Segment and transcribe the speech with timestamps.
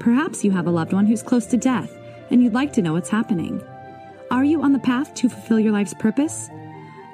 [0.00, 1.94] Perhaps you have a loved one who's close to death
[2.30, 3.62] and you'd like to know what's happening.
[4.30, 6.48] Are you on the path to fulfill your life's purpose?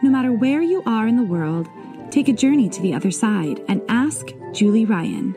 [0.04, 1.68] No matter where you are in the world,
[2.12, 5.34] take a journey to the other side and ask Julie Ryan.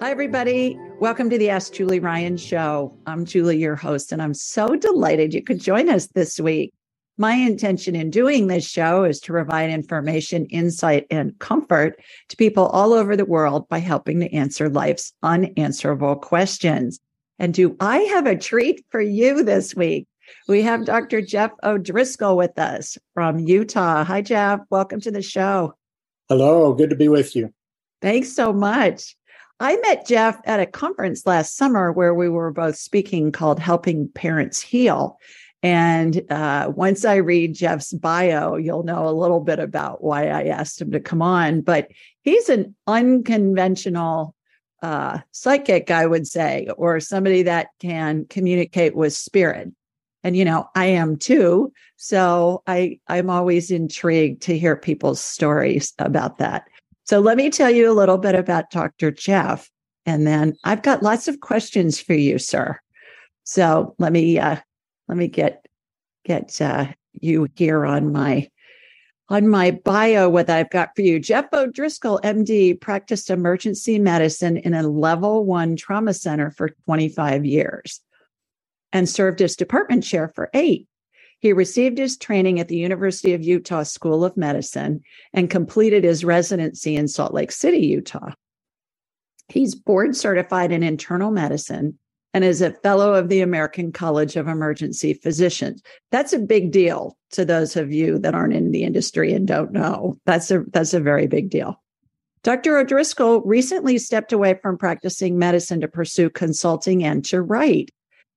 [0.00, 0.76] Hi, everybody.
[0.98, 2.98] Welcome to the Ask Julie Ryan show.
[3.06, 6.74] I'm Julie, your host, and I'm so delighted you could join us this week.
[7.20, 12.66] My intention in doing this show is to provide information, insight, and comfort to people
[12.66, 17.00] all over the world by helping to answer life's unanswerable questions.
[17.40, 20.06] And do I have a treat for you this week?
[20.46, 21.20] We have Dr.
[21.20, 24.04] Jeff O'Driscoll with us from Utah.
[24.04, 24.60] Hi, Jeff.
[24.70, 25.74] Welcome to the show.
[26.28, 26.72] Hello.
[26.72, 27.52] Good to be with you.
[28.00, 29.16] Thanks so much.
[29.58, 34.08] I met Jeff at a conference last summer where we were both speaking called Helping
[34.08, 35.18] Parents Heal.
[35.62, 40.44] And uh, once I read Jeff's bio, you'll know a little bit about why I
[40.44, 41.62] asked him to come on.
[41.62, 41.88] But
[42.22, 44.36] he's an unconventional
[44.82, 49.72] uh, psychic, I would say, or somebody that can communicate with spirit.
[50.22, 51.72] And you know, I am too.
[51.96, 56.64] So I I'm always intrigued to hear people's stories about that.
[57.04, 59.10] So let me tell you a little bit about Dr.
[59.10, 59.70] Jeff,
[60.04, 62.78] and then I've got lots of questions for you, sir.
[63.44, 64.56] So let me uh,
[65.08, 65.66] let me get
[66.24, 68.48] get uh, you here on my
[69.30, 71.20] on my bio what I've got for you.
[71.20, 78.00] Jeff O'Driscoll, MD, practiced emergency medicine in a level one trauma center for 25 years
[78.92, 80.86] and served as department chair for eight.
[81.40, 85.02] He received his training at the University of Utah School of Medicine
[85.32, 88.32] and completed his residency in Salt Lake City, Utah.
[89.48, 91.98] He's board certified in internal medicine
[92.38, 95.82] and is a fellow of the American College of Emergency Physicians.
[96.12, 99.72] That's a big deal to those of you that aren't in the industry and don't
[99.72, 100.16] know.
[100.24, 101.82] That's a that's a very big deal.
[102.44, 102.78] Dr.
[102.78, 107.90] O'Driscoll recently stepped away from practicing medicine to pursue consulting and to write.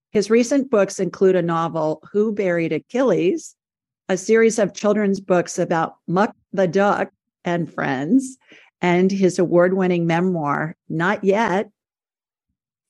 [0.09, 3.55] His recent books include a novel, Who Buried Achilles,
[4.09, 7.11] a series of children's books about Muck the Duck
[7.45, 8.39] and friends,
[8.81, 11.69] and his award winning memoir, Not Yet,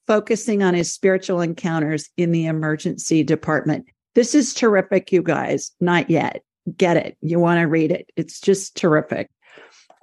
[0.07, 3.85] focusing on his spiritual encounters in the emergency department.
[4.15, 5.71] This is terrific, you guys.
[5.79, 6.43] Not yet.
[6.75, 7.17] Get it.
[7.21, 8.09] You want to read it.
[8.15, 9.29] It's just terrific.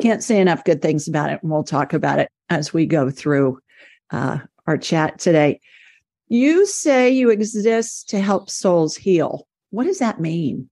[0.00, 1.41] Can't say enough good things about it.
[1.42, 3.60] And we'll talk about it as we go through
[4.10, 5.60] uh, our chat today.
[6.28, 9.47] You say you exist to help souls heal.
[9.70, 10.69] What does that mean?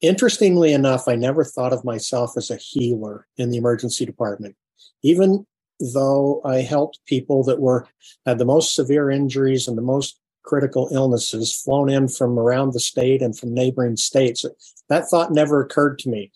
[0.00, 4.56] Interestingly enough, I never thought of myself as a healer in the emergency department.
[5.02, 5.46] Even
[5.92, 7.88] though I helped people that were
[8.26, 12.80] had the most severe injuries and the most critical illnesses flown in from around the
[12.80, 14.44] state and from neighboring states.
[14.88, 16.32] That thought never occurred to me.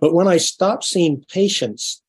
[0.00, 2.02] But when I stopped seeing patients,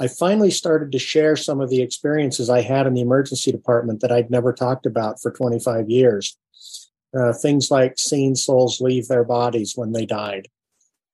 [0.00, 4.00] I finally started to share some of the experiences I had in the emergency department
[4.00, 6.38] that I'd never talked about for 25 years.
[7.14, 10.48] Uh, things like seeing souls leave their bodies when they died.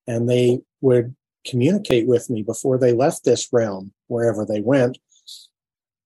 [0.07, 4.99] And they would communicate with me before they left this realm, wherever they went.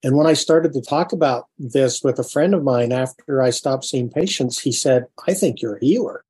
[0.03, 3.51] And when I started to talk about this with a friend of mine after I
[3.51, 6.25] stopped seeing patients, he said, I think you're a healer.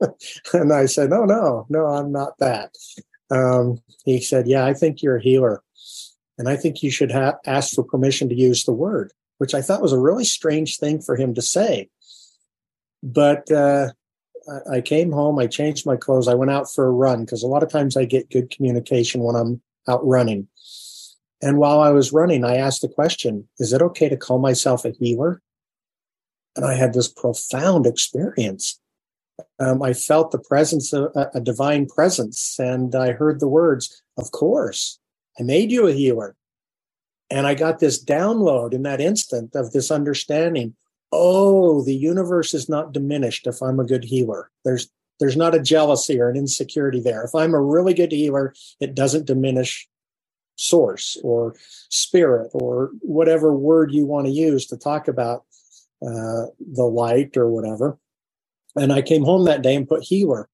[0.52, 2.74] and I said, No, no, no, I'm not that.
[3.30, 5.62] Um, he said, Yeah, I think you're a healer.
[6.38, 9.62] And I think you should ha- ask for permission to use the word, which I
[9.62, 11.88] thought was a really strange thing for him to say.
[13.02, 13.90] But uh,
[14.70, 17.48] I came home, I changed my clothes, I went out for a run because a
[17.48, 20.48] lot of times I get good communication when I'm out running.
[21.40, 24.84] And while I was running, I asked the question, is it okay to call myself
[24.84, 25.42] a healer?
[26.54, 28.78] And I had this profound experience.
[29.58, 34.02] Um, I felt the presence of a, a divine presence, and I heard the words,
[34.16, 34.98] Of course,
[35.38, 36.36] I made you a healer.
[37.30, 40.76] And I got this download in that instant of this understanding
[41.12, 44.50] oh, the universe is not diminished if I'm a good healer.
[44.64, 44.88] There's
[45.20, 47.22] there's not a jealousy or an insecurity there.
[47.22, 49.88] If I'm a really good healer, it doesn't diminish
[50.56, 51.54] source or
[51.90, 55.44] spirit or whatever word you want to use to talk about
[56.04, 57.98] uh, the light or whatever.
[58.74, 60.48] And I came home that day and put healer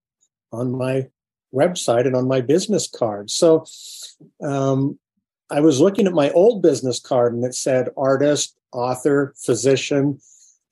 [0.53, 1.09] on my
[1.55, 3.31] website and on my business card.
[3.31, 3.65] So
[4.43, 4.99] um,
[5.51, 10.21] I was looking at my old business card and it said artist, author, physician.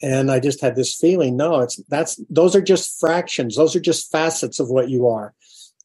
[0.03, 3.57] And I just had this feeling, no, it's that's those are just fractions.
[3.57, 5.35] Those are just facets of what you are.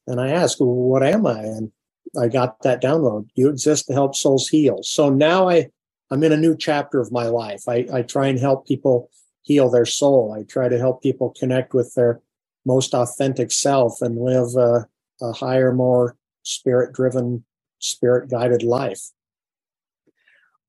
[0.06, 1.40] And I asked, well, what am I?
[1.40, 1.72] And
[2.20, 3.28] I got that download.
[3.34, 4.82] You exist to help souls heal.
[4.82, 5.70] So now I,
[6.10, 7.62] I'm in a new chapter of my life.
[7.68, 9.08] I, I try and help people
[9.42, 10.34] heal their soul.
[10.36, 12.20] I try to help people connect with their
[12.66, 14.86] most authentic self and live a,
[15.20, 17.44] a higher, more spirit driven,
[17.78, 19.10] spirit guided life.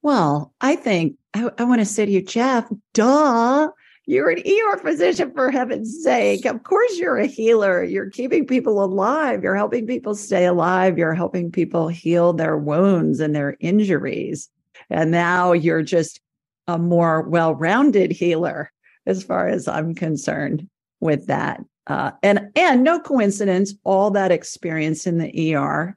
[0.03, 3.69] Well, I think I, I want to say to you, Jeff, duh.
[4.05, 6.43] You're an ER physician for heaven's sake.
[6.43, 7.81] Of course, you're a healer.
[7.81, 9.43] You're keeping people alive.
[9.43, 10.97] You're helping people stay alive.
[10.97, 14.49] You're helping people heal their wounds and their injuries.
[14.89, 16.19] And now you're just
[16.67, 18.73] a more well rounded healer,
[19.05, 20.67] as far as I'm concerned
[20.99, 21.61] with that.
[21.87, 25.95] Uh, and and no coincidence, all that experience in the ER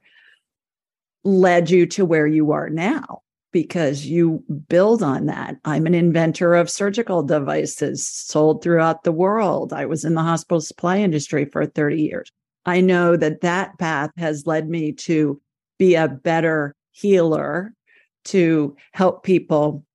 [1.25, 3.21] led you to where you are now
[3.51, 5.55] because you build on that.
[5.65, 9.73] I'm an inventor of surgical devices sold throughout the world.
[9.73, 12.31] I was in the hospital supply industry for 30 years.
[12.65, 15.41] I know that that path has led me to
[15.79, 17.73] be a better healer,
[18.25, 19.85] to help people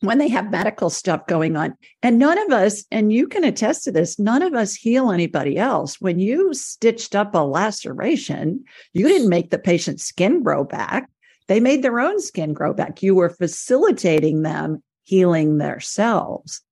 [0.00, 1.74] when they have medical stuff going on.
[2.02, 5.56] And none of us, and you can attest to this, none of us heal anybody
[5.56, 6.00] else.
[6.00, 11.08] When you stitched up a laceration, you didn't make the patient's skin grow back.
[11.52, 13.02] They made their own skin grow back.
[13.02, 16.62] You were facilitating them healing themselves.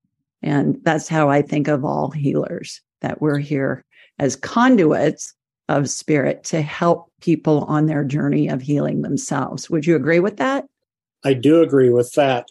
[0.40, 3.84] And that's how I think of all healers that we're here
[4.18, 5.34] as conduits
[5.68, 9.68] of spirit to help people on their journey of healing themselves.
[9.68, 10.64] Would you agree with that?
[11.24, 12.46] I do agree with that.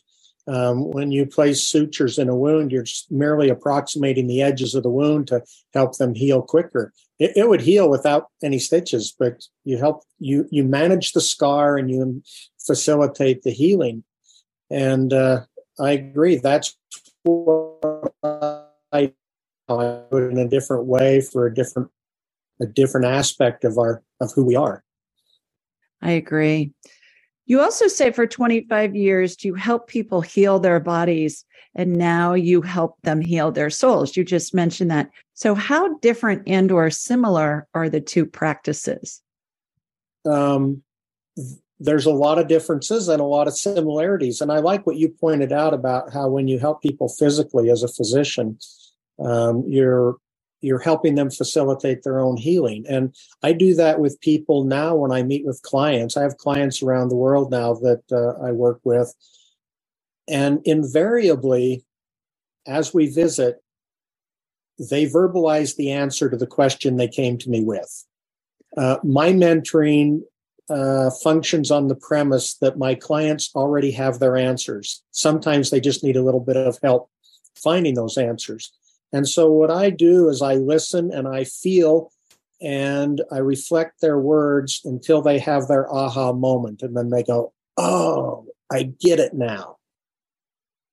[0.45, 4.91] Um, when you place sutures in a wound, you're merely approximating the edges of the
[4.91, 5.41] wound to
[5.73, 6.93] help them heal quicker.
[7.19, 11.77] It, it, would heal without any stitches, but you help you you manage the scar
[11.77, 12.23] and you
[12.65, 14.03] facilitate the healing.
[14.69, 15.41] And uh,
[15.79, 16.37] I agree.
[16.37, 16.77] That's
[17.23, 19.11] what I,
[19.69, 21.89] do in a different way for a different
[22.61, 24.83] a different aspect of our of who we are.
[26.01, 26.73] I agree.
[27.49, 31.43] You also say for 25 years, you help people heal their bodies,
[31.73, 34.15] and now you help them heal their souls.
[34.15, 35.09] You just mentioned that.
[35.33, 39.23] So, how different and or similar are the two practices?
[40.29, 40.83] Um,
[41.79, 44.41] there's a lot of differences and a lot of similarities.
[44.41, 47.81] And I like what you pointed out about how when you help people physically as
[47.81, 48.59] a physician,
[49.17, 50.17] um, you're
[50.61, 52.85] you're helping them facilitate their own healing.
[52.87, 56.17] And I do that with people now when I meet with clients.
[56.17, 59.13] I have clients around the world now that uh, I work with.
[60.27, 61.85] And invariably,
[62.67, 63.63] as we visit,
[64.77, 68.05] they verbalize the answer to the question they came to me with.
[68.77, 70.21] Uh, my mentoring
[70.69, 75.03] uh, functions on the premise that my clients already have their answers.
[75.11, 77.09] Sometimes they just need a little bit of help
[77.55, 78.71] finding those answers.
[79.11, 82.11] And so what I do is I listen and I feel
[82.61, 86.81] and I reflect their words until they have their aha moment.
[86.81, 89.77] And then they go, Oh, I get it now.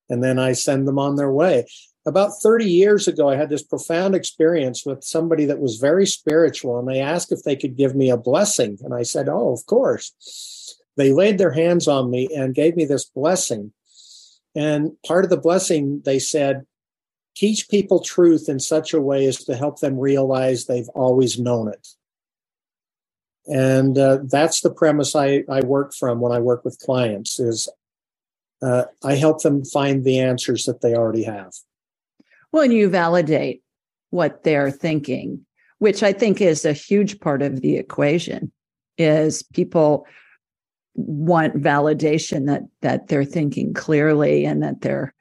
[0.08, 1.66] And then I send them on their way.
[2.06, 6.78] About 30 years ago, I had this profound experience with somebody that was very spiritual,
[6.78, 8.78] and they asked if they could give me a blessing.
[8.82, 10.12] And I said, Oh, of course.
[10.96, 13.72] They laid their hands on me and gave me this blessing.
[14.54, 16.64] And part of the blessing, they said,
[17.36, 21.69] teach people truth in such a way as to help them realize they've always known
[21.69, 21.86] it.
[23.46, 27.69] And uh, that's the premise I, I work from when I work with clients is
[28.62, 31.52] uh, I help them find the answers that they already have.
[32.52, 33.62] And you validate
[34.10, 35.44] what they're thinking,
[35.78, 38.50] which I think is a huge part of the equation
[38.96, 40.06] is people
[40.94, 45.14] want validation that that they're thinking clearly and that they're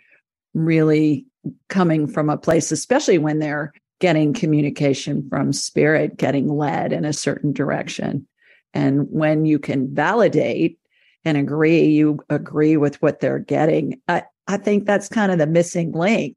[0.54, 1.26] really
[1.70, 7.14] coming from a place, especially when they're getting communication from spirit, getting led in a
[7.14, 8.28] certain direction.
[8.74, 10.78] And when you can validate
[11.24, 14.02] and agree, you agree with what they're getting.
[14.08, 16.36] I, I think that's kind of the missing link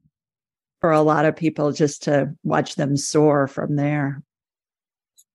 [0.81, 4.23] for a lot of people just to watch them soar from there.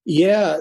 [0.05, 0.61] Yeah.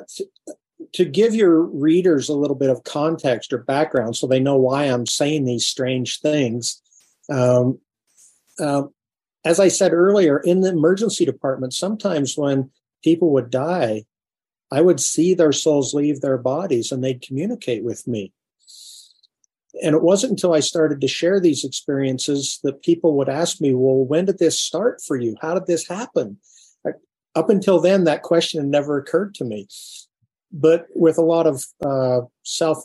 [0.94, 4.84] To, give your readers a little bit of context or background so they know why
[4.84, 6.82] I'm saying these strange things,
[7.30, 7.80] um,
[8.60, 8.84] uh,
[9.46, 12.72] as I said earlier, in the emergency department, sometimes when
[13.04, 14.06] people would die,
[14.72, 18.34] I would see their souls leave their bodies and they'd communicate with me.
[19.84, 23.74] And it wasn't until I started to share these experiences that people would ask me,
[23.74, 25.36] Well, when did this start for you?
[25.42, 26.38] How did this happen?
[27.36, 29.68] Up until then, that question had never occurred to me.
[30.52, 32.84] But with a lot of uh, self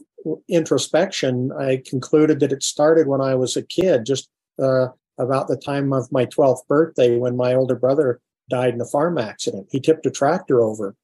[0.49, 4.89] introspection, I concluded that it started when I was a kid, just uh,
[5.19, 9.19] about the time of my 12th birthday when my older brother died in a farm
[9.19, 9.69] accident.
[9.71, 10.97] He tipped a tractor over.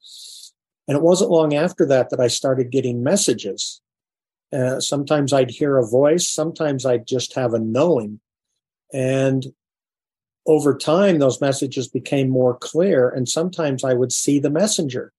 [0.86, 3.80] And it wasn't long after that that I started getting messages.
[4.52, 8.20] Uh, sometimes I'd hear a voice, sometimes I'd just have a knowing.
[8.92, 9.46] And
[10.46, 15.12] over time, those messages became more clear, and sometimes I would see the messenger.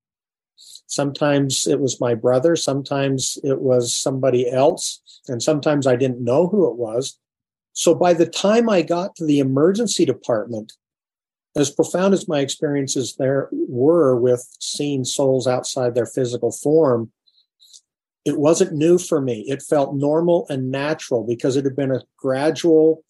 [0.88, 6.48] Sometimes it was my brother, sometimes it was somebody else, and sometimes I didn't know
[6.48, 7.18] who it was.
[7.76, 10.74] So by the time I got to the emergency department,
[11.58, 17.12] as profound as my experiences there were with seeing souls outside their physical form,
[18.24, 19.44] it wasn't new for me.
[19.48, 23.04] It felt normal and natural because it had been a gradual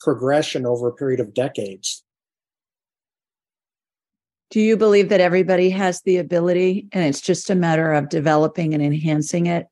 [0.00, 2.02] progression over a period of decades.
[4.50, 8.74] Do you believe that everybody has the ability and it's just a matter of developing
[8.74, 9.66] and enhancing it?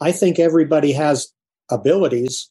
[0.00, 1.32] I think everybody has
[1.70, 2.50] abilities.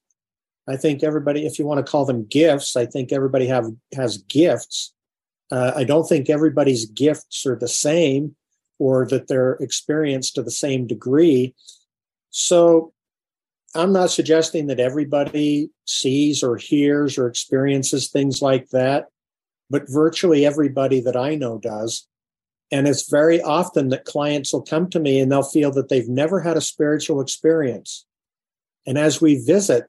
[0.67, 4.17] I think everybody, if you want to call them gifts, I think everybody have has
[4.17, 4.93] gifts.
[5.51, 8.35] Uh, I don't think everybody's gifts are the same
[8.79, 11.53] or that they're experienced to the same degree.
[12.31, 12.93] So
[13.75, 19.07] I'm not suggesting that everybody sees or hears or experiences things like that,
[19.69, 22.07] but virtually everybody that I know does.
[22.71, 26.09] And it's very often that clients will come to me and they'll feel that they've
[26.09, 28.05] never had a spiritual experience.
[28.85, 29.85] And as we visit,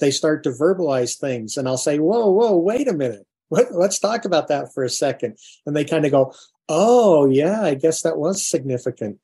[0.00, 1.56] they start to verbalize things.
[1.56, 3.26] And I'll say, Whoa, whoa, wait a minute.
[3.50, 5.36] Let's talk about that for a second.
[5.66, 6.34] And they kind of go,
[6.68, 9.18] Oh, yeah, I guess that was significant.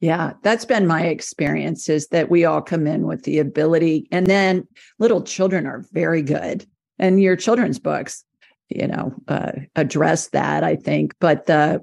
[0.00, 4.26] Yeah, that's been my experience is that we all come in with the ability and
[4.26, 4.66] then
[4.98, 6.66] little children are very good.
[6.98, 8.24] And your children's books,
[8.70, 11.82] you know, uh, address that, I think, but the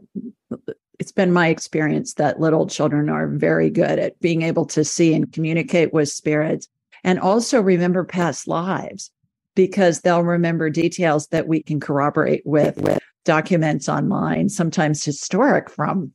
[0.99, 5.13] it's been my experience that little children are very good at being able to see
[5.13, 6.67] and communicate with spirits
[7.03, 9.11] and also remember past lives
[9.55, 16.11] because they'll remember details that we can corroborate with, with documents online, sometimes historic from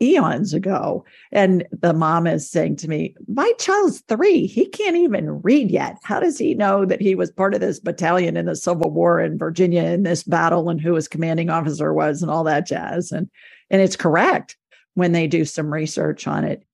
[0.00, 1.04] eons ago.
[1.32, 4.46] And the mom is saying to me, My child's three.
[4.46, 5.96] He can't even read yet.
[6.04, 9.20] How does he know that he was part of this battalion in the Civil War
[9.20, 13.10] in Virginia in this battle and who his commanding officer was and all that jazz?
[13.10, 13.28] And
[13.70, 14.56] and it's correct
[14.94, 16.64] when they do some research on it.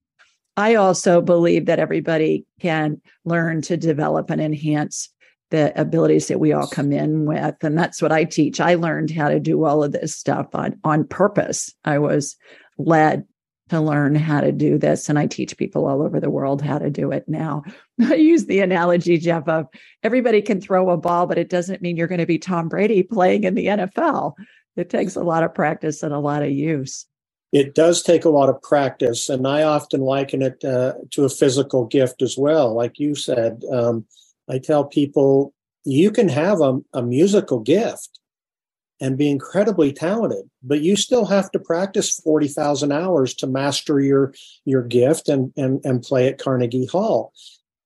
[0.57, 5.09] I also believe that everybody can learn to develop and enhance
[5.49, 9.11] the abilities that we all come in with and that's what i teach i learned
[9.11, 12.37] how to do all of this stuff on on purpose i was
[12.77, 13.25] led
[13.71, 15.07] to learn how to do this.
[15.07, 17.63] And I teach people all over the world how to do it now.
[18.01, 19.67] I use the analogy, Jeff, of
[20.03, 23.01] everybody can throw a ball, but it doesn't mean you're going to be Tom Brady
[23.01, 24.33] playing in the NFL.
[24.75, 27.05] It takes a lot of practice and a lot of use.
[27.51, 29.27] It does take a lot of practice.
[29.27, 32.73] And I often liken it uh, to a physical gift as well.
[32.73, 34.05] Like you said, um,
[34.49, 38.19] I tell people you can have a, a musical gift
[38.99, 44.33] and be incredibly talented but you still have to practice 40,000 hours to master your
[44.63, 47.33] your gift and and and play at Carnegie Hall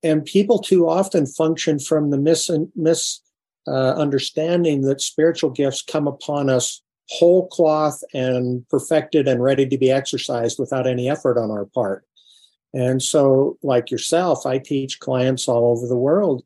[0.02, 3.20] and people too often function from the mis mis
[3.66, 9.78] uh, understanding that spiritual gifts come upon us whole cloth and perfected and ready to
[9.78, 12.04] be exercised without any effort on our part
[12.74, 16.42] and so like yourself i teach clients all over the world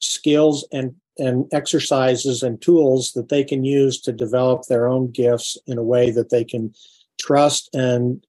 [0.00, 5.58] skills and and exercises and tools that they can use to develop their own gifts
[5.66, 6.74] in a way that they can
[7.20, 8.24] trust and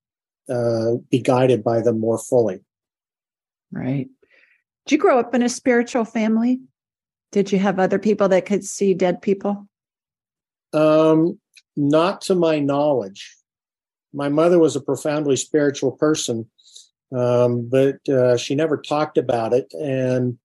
[0.50, 2.60] uh, be guided by them more fully.
[3.72, 4.10] Right.
[4.86, 6.60] Did you grow up in a spiritual family?
[7.32, 9.68] Did you have other people that could see dead people?
[10.74, 11.40] Um,
[11.76, 13.36] not to my knowledge.
[14.14, 16.50] My mother was a profoundly spiritual person,
[17.16, 19.74] um, but uh, she never talked about it.
[19.74, 20.38] And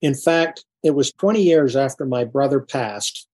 [0.00, 3.26] in fact, it was 20 years after my brother passed.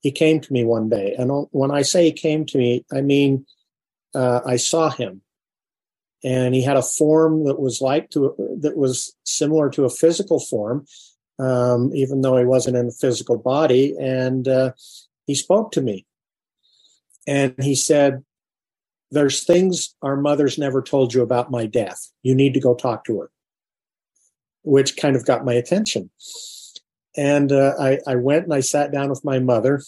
[0.00, 1.14] He came to me one day.
[1.18, 3.44] And when I say he came to me, I mean,
[4.14, 5.22] uh, I saw him
[6.24, 10.40] and he had a form that was like to, that was similar to a physical
[10.40, 10.86] form.
[11.38, 13.94] Um, even though he wasn't in a physical body.
[14.00, 14.72] And uh,
[15.26, 16.04] he spoke to me.
[17.28, 18.24] And he said,
[19.10, 22.10] There's things our mother's never told you about my death.
[22.22, 23.30] You need to go talk to her,
[24.62, 26.10] which kind of got my attention.
[27.16, 29.82] And uh, I, I went and I sat down with my mother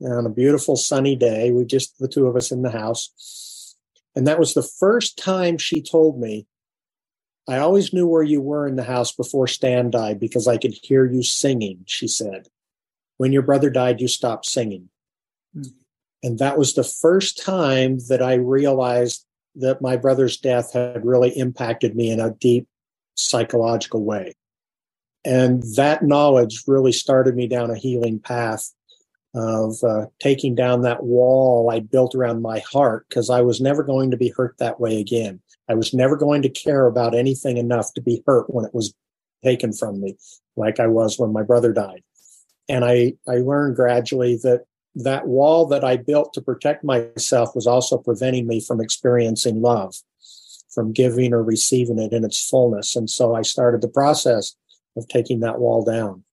[0.00, 1.50] on a beautiful sunny day.
[1.50, 3.74] We just, the two of us in the house.
[4.14, 6.46] And that was the first time she told me,
[7.48, 10.74] I always knew where you were in the house before Stan died because I could
[10.82, 12.48] hear you singing, she said.
[13.18, 14.88] When your brother died, you stopped singing.
[15.56, 15.72] Mm.
[16.22, 19.24] And that was the first time that I realized
[19.54, 22.66] that my brother's death had really impacted me in a deep
[23.14, 24.34] psychological way.
[25.24, 28.72] And that knowledge really started me down a healing path
[29.36, 33.82] of uh, taking down that wall I built around my heart because I was never
[33.82, 35.40] going to be hurt that way again.
[35.68, 38.94] I was never going to care about anything enough to be hurt when it was
[39.44, 40.16] taken from me,
[40.56, 42.02] like I was when my brother died.
[42.68, 44.64] And I, I learned gradually that
[44.96, 49.94] that wall that I built to protect myself was also preventing me from experiencing love,
[50.70, 52.96] from giving or receiving it in its fullness.
[52.96, 54.56] And so I started the process
[54.96, 56.24] of taking that wall down.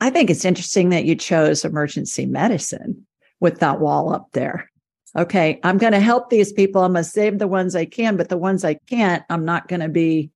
[0.00, 3.06] I think it's interesting that you chose emergency medicine
[3.40, 4.70] with that wall up there.
[5.16, 6.82] Okay, I'm going to help these people.
[6.82, 9.66] I'm going to save the ones I can, but the ones I can't, I'm not
[9.66, 10.30] going to be,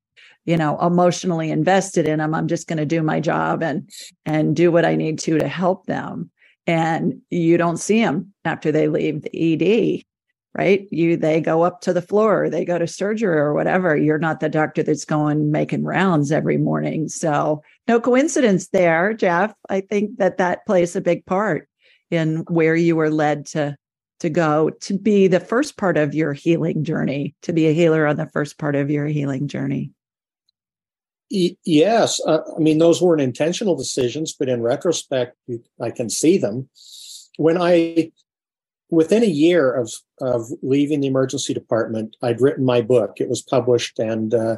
[0.44, 2.34] you know, emotionally invested in them.
[2.34, 3.88] I'm just going to do my job and
[4.26, 6.30] and do what I need to to help them
[6.66, 10.02] and you don't see them after they leave the ED,
[10.56, 10.86] right?
[10.90, 13.96] You they go up to the floor, they go to surgery or whatever.
[13.96, 17.08] You're not the doctor that's going making rounds every morning.
[17.08, 19.52] So no coincidence there, Jeff.
[19.68, 21.68] I think that that plays a big part
[22.10, 23.76] in where you were led to
[24.20, 28.06] to go to be the first part of your healing journey, to be a healer
[28.06, 29.90] on the first part of your healing journey.
[31.30, 35.36] Yes, uh, I mean those weren't intentional decisions, but in retrospect,
[35.80, 36.68] I can see them.
[37.36, 38.12] When I,
[38.94, 43.20] within a year of of leaving the emergency department, I'd written my book.
[43.20, 44.56] It was published, and uh,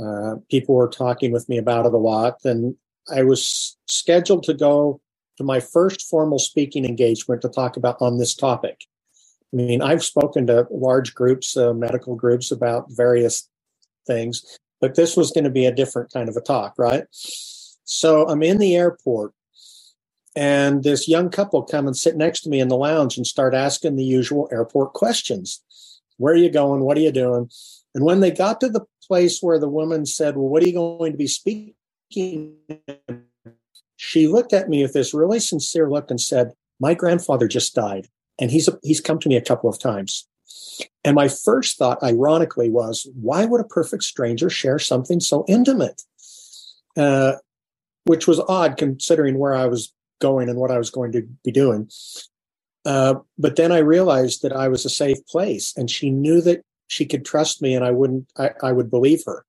[0.00, 2.38] uh, people were talking with me about it a lot.
[2.44, 2.76] And
[3.10, 5.00] I was scheduled to go
[5.36, 8.84] to my first formal speaking engagement to talk about on this topic.
[9.52, 13.48] I mean, I've spoken to large groups, uh, medical groups, about various
[14.06, 17.04] things, but this was going to be a different kind of a talk, right?
[17.10, 19.32] So I'm in the airport
[20.36, 23.54] and this young couple come and sit next to me in the lounge and start
[23.54, 25.62] asking the usual airport questions.
[26.16, 26.80] Where are you going?
[26.82, 27.50] What are you doing?
[27.94, 30.74] And when they got to the place where the woman said, Well, what are you
[30.74, 32.56] going to be speaking?
[33.96, 38.08] She looked at me with this really sincere look and said, My grandfather just died.
[38.38, 40.28] And he's he's come to me a couple of times.
[41.04, 46.02] And my first thought, ironically, was why would a perfect stranger share something so intimate?
[46.96, 47.34] Uh,
[48.04, 51.52] which was odd considering where I was going and what I was going to be
[51.52, 51.90] doing.
[52.84, 56.62] Uh, but then I realized that I was a safe place, and she knew that
[56.86, 58.30] she could trust me, and I wouldn't.
[58.36, 59.44] I, I would believe her.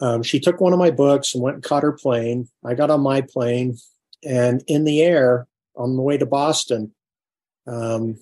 [0.00, 2.48] Um, she took one of my books and went and caught her plane.
[2.64, 3.76] I got on my plane,
[4.24, 6.92] and in the air on the way to Boston,
[7.66, 8.18] um,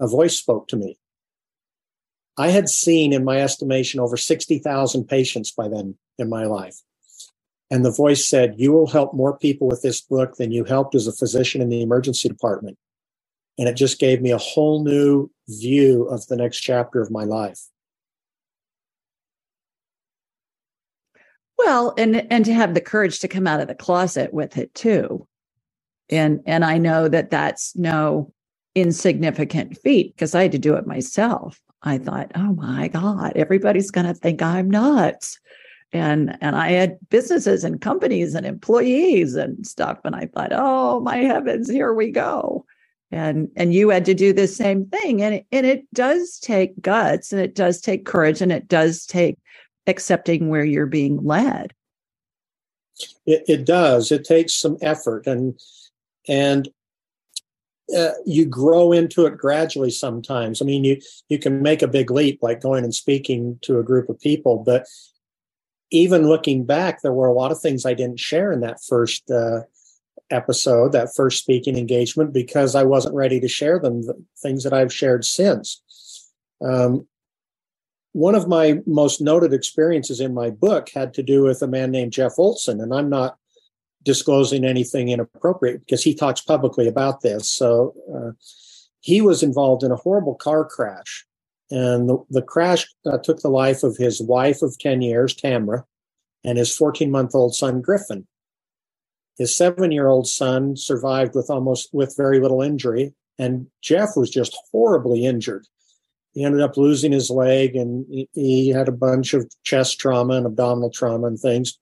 [0.00, 0.98] a voice spoke to me.
[2.38, 6.76] I had seen, in my estimation, over 60,000 patients by then in my life.
[7.70, 10.94] And the voice said, You will help more people with this book than you helped
[10.94, 12.78] as a physician in the emergency department.
[13.58, 17.24] And it just gave me a whole new view of the next chapter of my
[17.24, 17.60] life.
[21.58, 24.74] Well, and and to have the courage to come out of the closet with it
[24.74, 25.26] too.
[26.10, 28.32] And and I know that that's no
[28.74, 31.60] insignificant feat because I had to do it myself.
[31.82, 35.38] I thought, oh my God, everybody's going to think I'm nuts.
[35.92, 39.98] And, and I had businesses and companies and employees and stuff.
[40.04, 42.64] And I thought, oh my heavens, here we go.
[43.12, 45.22] And, and you had to do the same thing.
[45.22, 49.06] And it, and it does take guts and it does take courage and it does
[49.06, 49.38] take
[49.86, 51.72] accepting where you're being led.
[53.24, 54.10] It, it does.
[54.10, 55.26] It takes some effort.
[55.26, 55.58] And,
[56.28, 56.68] and
[57.96, 60.60] uh, you grow into it gradually sometimes.
[60.60, 63.84] I mean, you you can make a big leap like going and speaking to a
[63.84, 64.86] group of people, but
[65.90, 69.30] even looking back, there were a lot of things I didn't share in that first
[69.30, 69.60] uh,
[70.30, 74.02] episode, that first speaking engagement, because I wasn't ready to share them.
[74.02, 75.82] The things that I've shared since.
[76.64, 77.06] Um,
[78.12, 81.90] one of my most noted experiences in my book had to do with a man
[81.90, 83.36] named Jeff Olson, and I'm not
[84.04, 87.50] disclosing anything inappropriate because he talks publicly about this.
[87.50, 88.32] So uh,
[89.00, 91.26] he was involved in a horrible car crash.
[91.70, 95.84] And the, the crash uh, took the life of his wife of 10 years, Tamara,
[96.44, 98.26] and his 14 month old son, Griffin.
[99.36, 103.14] His seven year old son survived with almost with very little injury.
[103.38, 105.66] And Jeff was just horribly injured.
[106.32, 110.46] He ended up losing his leg and he had a bunch of chest trauma and
[110.46, 111.78] abdominal trauma and things.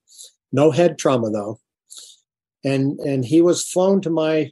[0.51, 1.59] No head trauma though
[2.65, 4.51] and and he was flown to my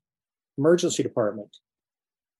[0.58, 1.58] emergency department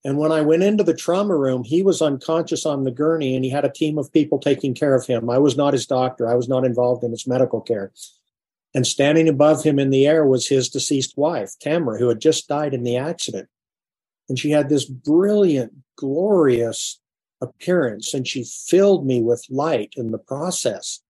[0.04, 3.44] and when i went into the trauma room he was unconscious on the gurney and
[3.44, 5.30] he had a team of people taking care of him.
[5.30, 6.28] I was not his doctor.
[6.28, 7.92] I was not involved in his medical care.
[8.74, 12.48] And standing above him in the air was his deceased wife tamara who had just
[12.48, 13.48] died in the accident.
[14.28, 17.00] And she had this brilliant, glorious
[17.40, 21.00] appearance, and she filled me with light in the process.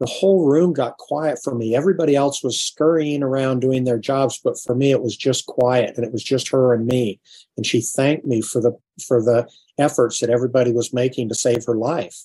[0.00, 1.76] The whole room got quiet for me.
[1.76, 5.96] Everybody else was scurrying around doing their jobs, but for me, it was just quiet,
[5.96, 7.20] and it was just her and me.
[7.58, 8.72] And she thanked me for the
[9.06, 9.46] for the
[9.78, 12.24] efforts that everybody was making to save her life.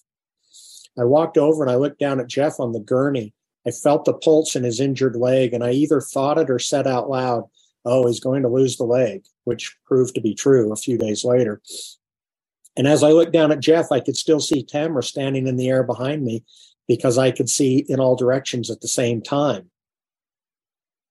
[0.97, 3.33] I walked over and I looked down at Jeff on the gurney.
[3.67, 6.87] I felt the pulse in his injured leg, and I either thought it or said
[6.87, 7.43] out loud,
[7.83, 11.25] Oh, he's going to lose the leg, which proved to be true a few days
[11.25, 11.61] later.
[12.77, 15.69] And as I looked down at Jeff, I could still see Tamara standing in the
[15.69, 16.43] air behind me
[16.87, 19.69] because I could see in all directions at the same time.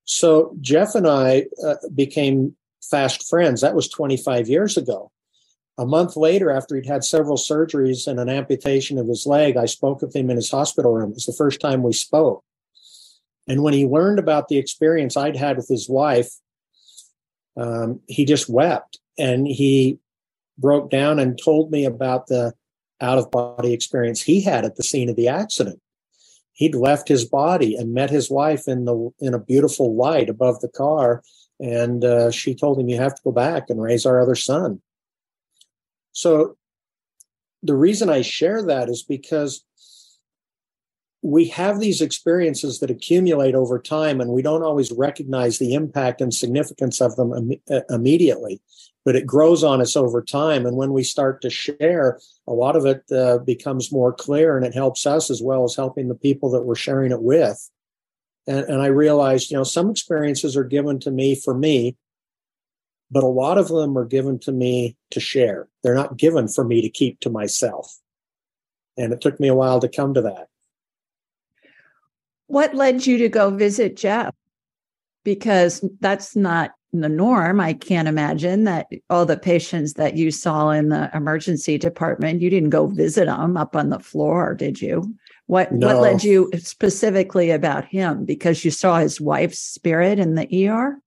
[0.04, 3.60] So Jeff and I uh, became fast friends.
[3.60, 5.10] That was 25 years ago.
[5.76, 9.66] A month later, after he'd had several surgeries and an amputation of his leg, I
[9.66, 11.10] spoke with him in his hospital room.
[11.10, 12.44] It was the first time we spoke.
[13.48, 16.30] And when he learned about the experience I'd had with his wife,
[17.56, 19.98] um, he just wept and he
[20.58, 22.54] broke down and told me about the
[23.00, 25.80] out of body experience he had at the scene of the accident.
[26.52, 30.60] He'd left his body and met his wife in the in a beautiful light above
[30.60, 31.22] the car,
[31.58, 34.80] and uh, she told him, "You have to go back and raise our other son."
[36.12, 36.56] So,
[37.62, 39.64] the reason I share that is because
[41.22, 46.20] we have these experiences that accumulate over time and we don't always recognize the impact
[46.20, 48.60] and significance of them Im- uh, immediately
[49.04, 50.66] but it grows on us over time.
[50.66, 54.66] And when we start to share a lot of it uh, becomes more clear and
[54.66, 57.70] it helps us as well as helping the people that we're sharing it with.
[58.46, 61.96] And, and i realized you know some experiences are given to me for me
[63.14, 65.68] but a lot of them are given to me to share.
[65.82, 67.96] They're not given for me to keep to myself.
[68.96, 70.48] And it took me a while to come to that.
[72.48, 74.34] What led you to go visit Jeff?
[75.22, 77.60] Because that's not the norm.
[77.60, 82.50] I can't imagine that all the patients that you saw in the emergency department, you
[82.50, 85.14] didn't go visit them up on the floor, did you?
[85.46, 85.88] What no.
[85.88, 88.24] what led you specifically about him?
[88.24, 90.98] Because you saw his wife's spirit in the ER?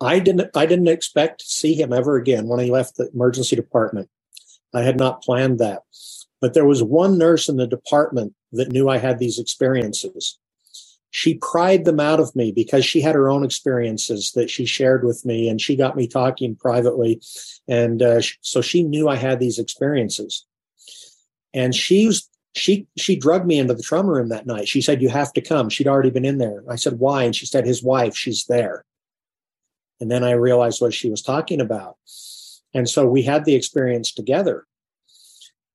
[0.00, 3.56] I didn't I didn't expect to see him ever again when he left the emergency
[3.56, 4.08] department.
[4.72, 5.82] I had not planned that.
[6.40, 10.38] But there was one nurse in the department that knew I had these experiences.
[11.10, 15.04] She pried them out of me because she had her own experiences that she shared
[15.04, 17.20] with me, and she got me talking privately.
[17.66, 20.44] And uh, so she knew I had these experiences.
[21.54, 24.68] And she was she she drugged me into the trauma room that night.
[24.68, 26.62] She said, "You have to come." She'd already been in there.
[26.68, 28.16] I said, "Why?" And she said, "His wife.
[28.16, 28.84] She's there."
[30.00, 31.96] And then I realized what she was talking about.
[32.74, 34.66] And so we had the experience together.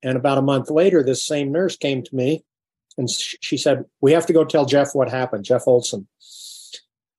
[0.03, 2.43] And about a month later, this same nurse came to me
[2.97, 6.07] and she said, We have to go tell Jeff what happened, Jeff Olson.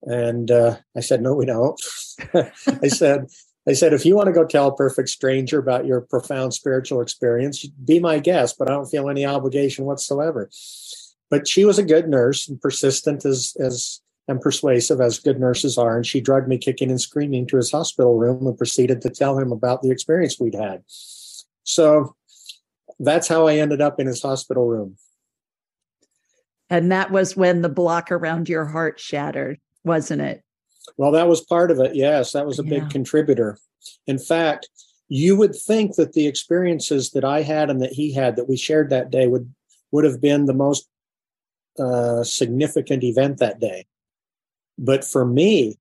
[0.02, 1.80] And uh, I said, No, we don't.
[2.34, 3.26] I said,
[3.66, 7.00] I said, if you want to go tell a perfect stranger about your profound spiritual
[7.00, 10.50] experience, be my guest, but I don't feel any obligation whatsoever.
[11.30, 15.76] But she was a good nurse and persistent as as and persuasive as good nurses
[15.76, 19.10] are, and she drugged me kicking and screaming to his hospital room and proceeded to
[19.10, 20.82] tell him about the experience we'd had.
[21.62, 22.14] So
[22.98, 24.96] that's how I ended up in his hospital room.
[26.74, 30.42] And that was when the block around your heart shattered, wasn't it?
[30.96, 31.94] Well, that was part of it.
[31.94, 32.80] Yes, that was a yeah.
[32.80, 33.58] big contributor.
[34.08, 34.68] In fact,
[35.08, 38.56] you would think that the experiences that I had and that he had that we
[38.56, 39.54] shared that day would
[39.92, 40.88] would have been the most
[41.78, 43.86] uh, significant event that day.
[44.76, 45.78] But for me,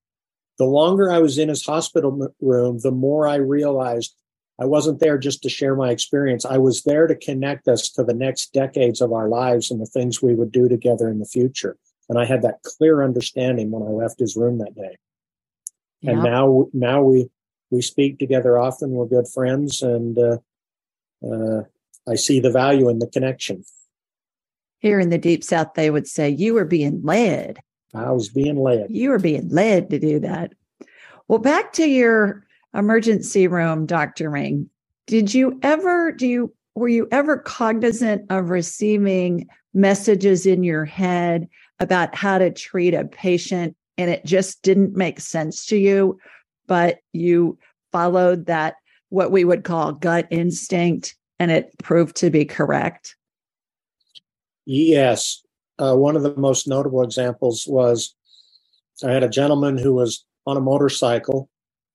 [0.59, 4.13] the longer I was in his hospital room, the more I realized
[4.59, 6.45] I wasn't there just to share my experience.
[6.45, 9.85] I was there to connect us to the next decades of our lives and the
[9.85, 11.77] things we would do together in the future.
[12.07, 14.97] And I had that clear understanding when I left his room that day.
[16.01, 16.11] Yeah.
[16.11, 17.29] And now, now we
[17.73, 18.91] we speak together often.
[18.91, 20.37] We're good friends, and uh,
[21.25, 21.63] uh,
[22.07, 23.63] I see the value in the connection.
[24.77, 27.59] Here in the deep south, they would say you were being led.
[27.95, 28.91] I was being led.
[28.91, 30.53] You were being led to do that.
[31.27, 34.29] Well, back to your emergency room, Dr.
[34.29, 34.69] Ring,
[35.07, 41.47] did you ever do you were you ever cognizant of receiving messages in your head
[41.79, 46.17] about how to treat a patient and it just didn't make sense to you,
[46.67, 47.57] but you
[47.91, 48.75] followed that
[49.09, 53.15] what we would call gut instinct and it proved to be correct?
[54.65, 55.43] Yes.
[55.77, 58.15] Uh, one of the most notable examples was
[59.03, 61.49] I had a gentleman who was on a motorcycle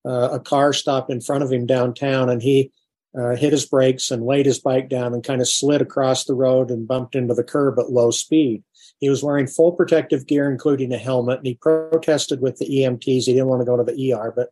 [0.06, 2.72] uh, a car stopped in front of him downtown and he
[3.18, 6.34] uh, hit his brakes and laid his bike down and kind of slid across the
[6.34, 8.62] road and bumped into the curb at low speed.
[9.00, 13.24] He was wearing full protective gear, including a helmet, and he protested with the EMTs.
[13.24, 14.50] He didn't want to go to the ER, but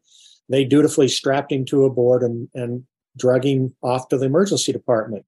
[0.49, 2.85] they dutifully strapped him to a board and, and
[3.17, 5.27] drug him off to the emergency department.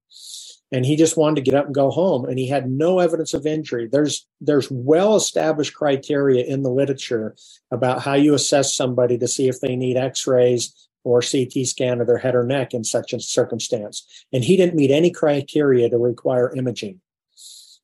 [0.71, 2.25] And he just wanted to get up and go home.
[2.25, 3.87] And he had no evidence of injury.
[3.91, 7.35] There's there's well established criteria in the literature
[7.71, 12.07] about how you assess somebody to see if they need X-rays or CT scan of
[12.07, 14.05] their head or neck in such a circumstance.
[14.33, 17.01] And he didn't meet any criteria to require imaging.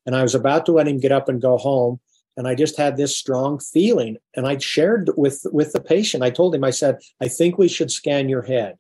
[0.06, 2.00] And I was about to let him get up and go home.
[2.38, 4.18] And I just had this strong feeling.
[4.36, 6.24] And I shared with, with the patient.
[6.24, 8.78] I told him, I said, I think we should scan your head.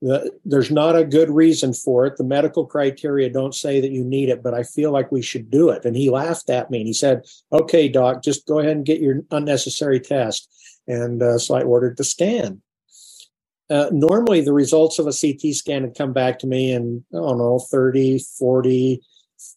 [0.00, 2.16] There's not a good reason for it.
[2.16, 5.50] The medical criteria don't say that you need it, but I feel like we should
[5.50, 5.84] do it.
[5.84, 9.00] And he laughed at me and he said, Okay, doc, just go ahead and get
[9.00, 10.50] your unnecessary test.
[10.86, 12.60] And uh, so I ordered the scan.
[13.70, 17.16] Uh, normally, the results of a CT scan had come back to me in, I
[17.16, 19.00] don't know, 30, 40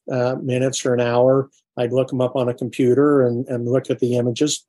[0.09, 1.49] uh, minutes or an hour.
[1.77, 4.65] I'd look them up on a computer and, and look at the images.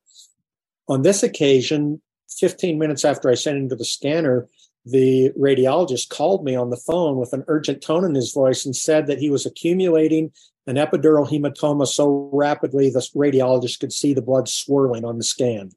[0.88, 2.02] On this occasion,
[2.38, 4.48] 15 minutes after I sent him to the scanner,
[4.90, 8.74] the radiologist called me on the phone with an urgent tone in his voice and
[8.74, 10.32] said that he was accumulating
[10.66, 15.70] an epidural hematoma so rapidly the radiologist could see the blood swirling on the scan.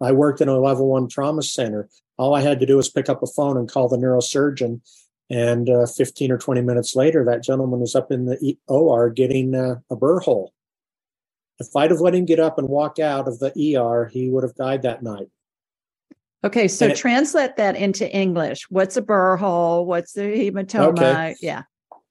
[0.00, 1.88] I worked in a level one trauma center.
[2.16, 4.80] All I had to do was pick up a phone and call the neurosurgeon.
[5.28, 9.54] And uh, 15 or 20 minutes later, that gentleman was up in the OR getting
[9.54, 10.52] uh, a burr hole.
[11.60, 14.42] If I'd have let him get up and walk out of the ER, he would
[14.42, 15.28] have died that night.
[16.42, 18.66] Okay, so it, translate that into English.
[18.70, 19.84] What's a burr hole?
[19.84, 20.98] What's the hematoma?
[20.98, 21.36] Okay.
[21.40, 21.64] Yeah.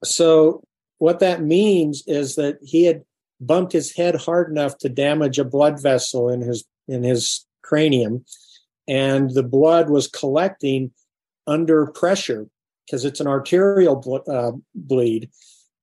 [0.03, 0.63] So
[0.99, 3.03] what that means is that he had
[3.41, 8.23] bumped his head hard enough to damage a blood vessel in his in his cranium,
[8.87, 10.91] and the blood was collecting
[11.47, 12.47] under pressure
[12.85, 15.29] because it's an arterial uh, bleed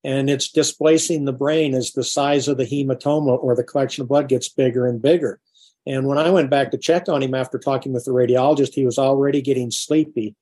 [0.06, 4.08] and it's displacing the brain as the size of the hematoma or the collection of
[4.08, 5.40] blood gets bigger and bigger.
[5.86, 8.84] And when I went back to check on him after talking with the radiologist, he
[8.84, 10.34] was already getting sleepy.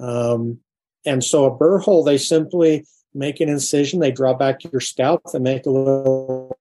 [0.00, 0.58] Um,
[1.04, 5.22] and so a burr hole, they simply make an incision, they draw back your scalp,
[5.32, 6.56] they make a little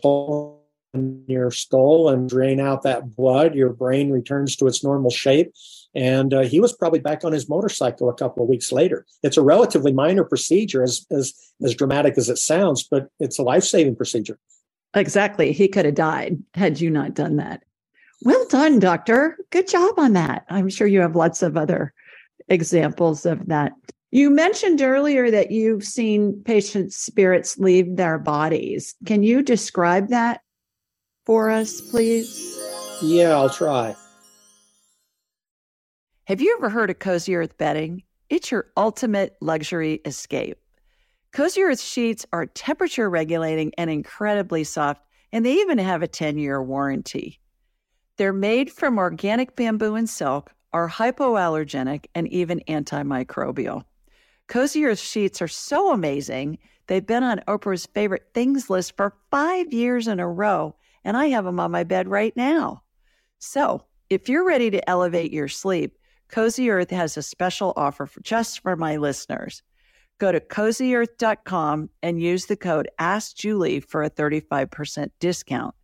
[0.00, 0.60] hole
[0.94, 3.54] in your skull and drain out that blood.
[3.54, 5.52] Your brain returns to its normal shape.
[5.94, 9.06] And uh, he was probably back on his motorcycle a couple of weeks later.
[9.22, 13.42] It's a relatively minor procedure, as as as dramatic as it sounds, but it's a
[13.42, 14.38] life saving procedure.
[14.94, 15.52] Exactly.
[15.52, 17.62] He could have died had you not done that.
[18.22, 19.38] Well done, doctor.
[19.50, 20.44] Good job on that.
[20.48, 21.94] I'm sure you have lots of other
[22.48, 23.72] examples of that.
[24.10, 28.94] You mentioned earlier that you've seen patients' spirits leave their bodies.
[29.06, 30.40] Can you describe that
[31.24, 32.58] for us, please?
[33.02, 33.94] Yeah, I'll try.
[36.24, 38.02] Have you ever heard of Cozy Earth bedding?
[38.28, 40.58] It's your ultimate luxury escape.
[41.32, 46.60] Cozy sheets are temperature regulating and incredibly soft, and they even have a 10 year
[46.60, 47.38] warranty.
[48.16, 53.84] They're made from organic bamboo and silk, are hypoallergenic, and even antimicrobial.
[54.48, 60.08] Cozy sheets are so amazing, they've been on Oprah's favorite things list for five years
[60.08, 62.82] in a row, and I have them on my bed right now.
[63.38, 65.96] So, if you're ready to elevate your sleep,
[66.28, 69.62] Cozy Earth has a special offer for just for my listeners.
[70.20, 75.74] Go to cozyearth.com and use the code AskJulie for a 35% discount.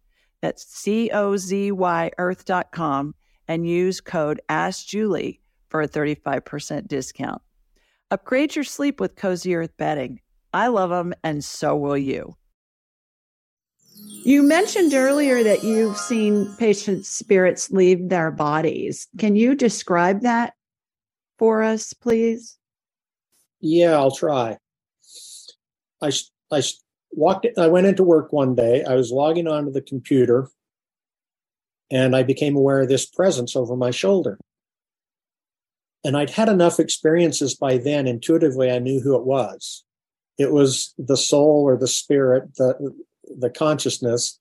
[0.42, 3.14] That's C O Z Y earth.com
[3.48, 7.40] and use code AskJulie for a 35% discount.
[8.10, 10.20] Upgrade your sleep with Cozy Earth bedding.
[10.52, 12.36] I love them, and so will you.
[14.22, 19.08] You mentioned earlier that you've seen patients' spirits leave their bodies.
[19.18, 20.52] Can you describe that
[21.38, 22.58] for us, please?
[23.66, 24.58] Yeah, I'll try.
[26.00, 26.12] I,
[26.52, 26.62] I
[27.10, 28.84] walked, I went into work one day.
[28.84, 30.48] I was logging onto the computer
[31.90, 34.38] and I became aware of this presence over my shoulder.
[36.04, 39.82] And I'd had enough experiences by then, intuitively, I knew who it was.
[40.38, 42.94] It was the soul or the spirit, the,
[43.36, 44.38] the consciousness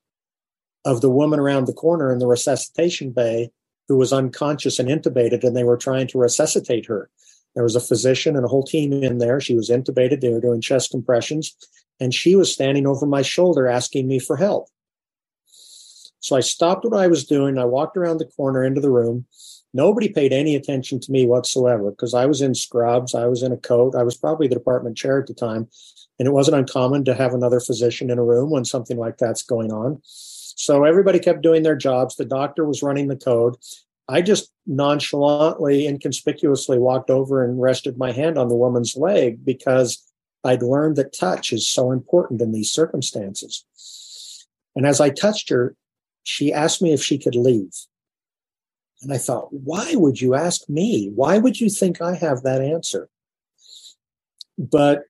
[0.85, 3.49] of the woman around the corner in the resuscitation bay
[3.87, 7.09] who was unconscious and intubated, and they were trying to resuscitate her.
[7.55, 9.39] There was a physician and a whole team in there.
[9.39, 10.21] She was intubated.
[10.21, 11.55] They were doing chest compressions,
[11.99, 14.67] and she was standing over my shoulder asking me for help.
[16.19, 17.57] So I stopped what I was doing.
[17.57, 19.25] I walked around the corner into the room.
[19.75, 23.13] Nobody paid any attention to me whatsoever because I was in scrubs.
[23.13, 23.93] I was in a coat.
[23.93, 25.67] I was probably the department chair at the time.
[26.17, 29.43] And it wasn't uncommon to have another physician in a room when something like that's
[29.43, 30.01] going on.
[30.03, 32.15] So everybody kept doing their jobs.
[32.15, 33.57] The doctor was running the code.
[34.07, 39.43] I just nonchalantly, and inconspicuously walked over and rested my hand on the woman's leg
[39.43, 40.03] because
[40.43, 43.65] I'd learned that touch is so important in these circumstances.
[44.75, 45.75] And as I touched her,
[46.23, 47.73] she asked me if she could leave.
[49.01, 51.11] And I thought, why would you ask me?
[51.13, 53.09] Why would you think I have that answer?
[54.57, 55.03] But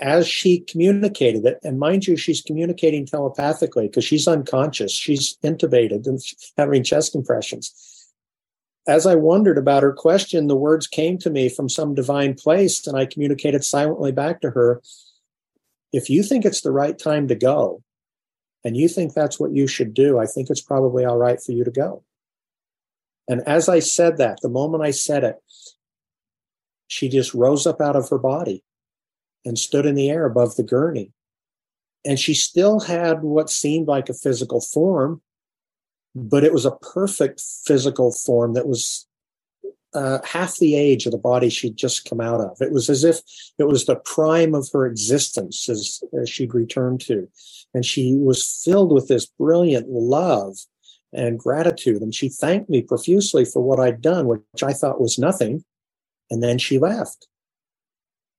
[0.00, 6.06] as she communicated it, and mind you, she's communicating telepathically because she's unconscious, she's intubated
[6.06, 6.20] and
[6.56, 7.72] having chest compressions.
[8.86, 12.86] As I wondered about her question, the words came to me from some divine place,
[12.86, 14.82] and I communicated silently back to her
[15.94, 17.80] if you think it's the right time to go,
[18.64, 21.52] and you think that's what you should do, I think it's probably all right for
[21.52, 22.02] you to go.
[23.28, 25.36] And as I said that, the moment I said it,
[26.88, 28.63] she just rose up out of her body
[29.44, 31.12] and stood in the air above the gurney.
[32.04, 35.22] And she still had what seemed like a physical form,
[36.14, 39.06] but it was a perfect physical form that was
[39.94, 42.60] uh, half the age of the body she'd just come out of.
[42.60, 43.20] It was as if
[43.58, 47.28] it was the prime of her existence as, as she'd returned to.
[47.72, 50.56] And she was filled with this brilliant love
[51.12, 52.02] and gratitude.
[52.02, 55.64] And she thanked me profusely for what I'd done, which I thought was nothing.
[56.30, 57.28] And then she left.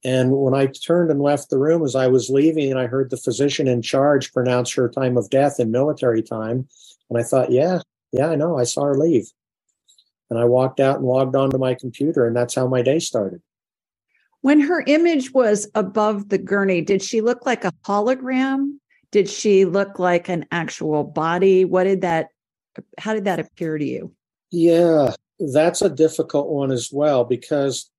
[0.03, 3.17] And when I turned and left the room as I was leaving, I heard the
[3.17, 6.67] physician in charge pronounce her time of death in military time.
[7.10, 7.79] And I thought, yeah,
[8.12, 8.58] yeah, I know.
[8.58, 9.27] I saw her leave.
[10.29, 13.41] And I walked out and logged onto my computer, and that's how my day started.
[14.41, 18.77] When her image was above the gurney, did she look like a hologram?
[19.12, 21.65] Did she look like an actual body?
[21.65, 22.27] What did that,
[22.99, 24.13] how did that appear to you?
[24.51, 27.89] Yeah, that's a difficult one as well because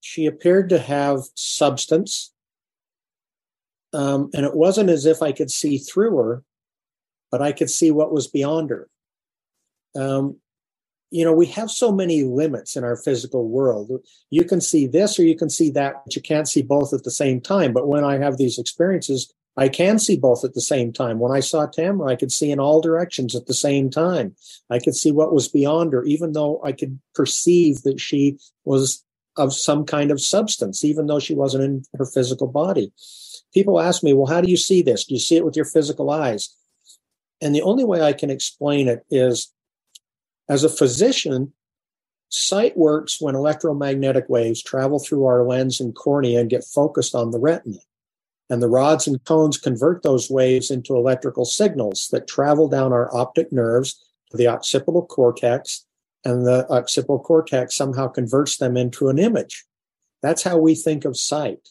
[0.00, 2.32] she appeared to have substance.
[3.92, 6.44] Um, and it wasn't as if I could see through her,
[7.30, 8.88] but I could see what was beyond her.
[9.96, 10.36] Um,
[11.10, 13.90] you know, we have so many limits in our physical world.
[14.30, 17.04] You can see this or you can see that, but you can't see both at
[17.04, 17.72] the same time.
[17.72, 21.18] But when I have these experiences, I can see both at the same time.
[21.18, 24.36] When I saw Tamara, I could see in all directions at the same time.
[24.70, 29.04] I could see what was beyond her, even though I could perceive that she was
[29.38, 32.92] of some kind of substance, even though she wasn't in her physical body.
[33.54, 35.04] People ask me, well, how do you see this?
[35.04, 36.54] Do you see it with your physical eyes?
[37.40, 39.52] And the only way I can explain it is
[40.48, 41.52] as a physician,
[42.28, 47.30] sight works when electromagnetic waves travel through our lens and cornea and get focused on
[47.30, 47.78] the retina.
[48.50, 53.14] And the rods and cones convert those waves into electrical signals that travel down our
[53.14, 55.86] optic nerves to the occipital cortex
[56.24, 59.64] and the occipital cortex somehow converts them into an image.
[60.22, 61.68] That's how we think of sight.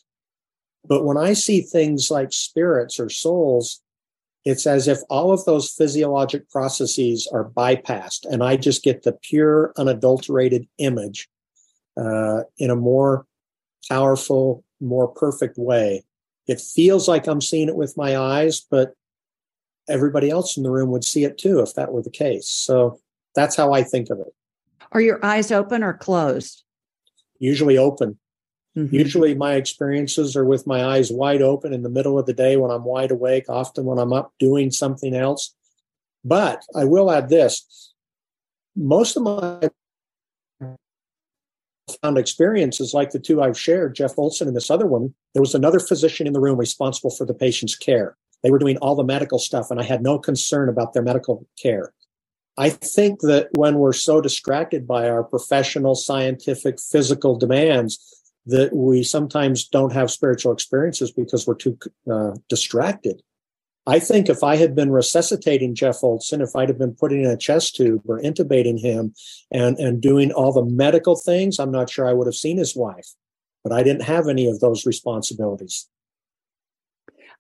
[0.86, 3.81] But when I see things like spirits or souls,
[4.45, 9.12] it's as if all of those physiologic processes are bypassed and I just get the
[9.12, 11.27] pure, unadulterated image
[11.97, 13.25] uh, in a more
[13.89, 16.05] powerful, more perfect way.
[16.47, 18.93] It feels like I'm seeing it with my eyes, but
[19.89, 22.47] everybody else in the room would see it too if that were the case.
[22.47, 23.01] So
[23.36, 24.33] that's how I think of it.
[24.91, 26.63] Are your eyes open or closed?
[27.39, 28.17] Usually open.
[28.78, 28.95] Mm-hmm.
[28.95, 32.58] Usually my experiences are with my eyes wide open in the middle of the day
[32.58, 35.56] when I'm wide awake, often when I'm up doing something else.
[36.23, 37.93] But I will add this
[38.78, 39.69] most of my
[42.02, 45.56] found experiences like the two I've shared, Jeff Olsen and this other woman, there was
[45.56, 48.15] another physician in the room responsible for the patient's care.
[48.43, 51.47] They were doing all the medical stuff, and I had no concern about their medical
[51.62, 51.93] care.
[52.58, 58.00] I think that when we're so distracted by our professional, scientific, physical demands,
[58.48, 61.78] that we sometimes don't have spiritual experiences because we're too
[62.10, 63.22] uh, distracted.
[63.86, 67.30] I think if I had been resuscitating Jeff Olsen, if I'd have been putting in
[67.30, 69.13] a chest tube or intubating him
[69.52, 72.76] and, and doing all the medical things, I'm not sure I would have seen his
[72.76, 73.08] wife.
[73.63, 75.88] But I didn't have any of those responsibilities.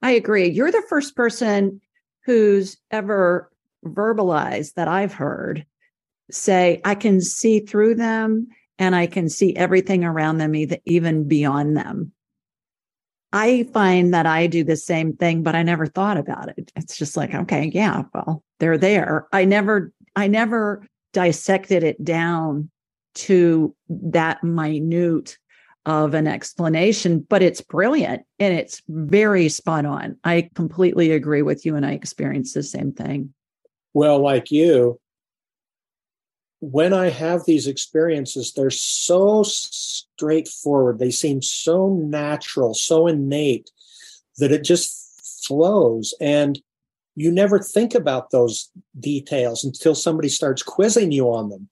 [0.01, 0.49] I agree.
[0.49, 1.81] You're the first person
[2.25, 3.49] who's ever
[3.85, 5.65] verbalized that I've heard
[6.31, 8.47] say, I can see through them
[8.79, 10.53] and I can see everything around them,
[10.85, 12.11] even beyond them.
[13.33, 16.71] I find that I do the same thing, but I never thought about it.
[16.75, 19.27] It's just like, okay, yeah, well, they're there.
[19.31, 22.69] I never, I never dissected it down
[23.15, 25.37] to that minute
[25.85, 30.17] of an explanation, but it's brilliant and it's very spot on.
[30.23, 33.33] I completely agree with you, and I experienced the same thing.
[33.97, 34.99] Well, like you,
[36.59, 40.99] when I have these experiences, they're so straightforward.
[40.99, 43.71] They seem so natural, so innate
[44.37, 46.13] that it just flows.
[46.21, 46.59] And
[47.15, 48.69] you never think about those
[48.99, 51.67] details until somebody starts quizzing you on them.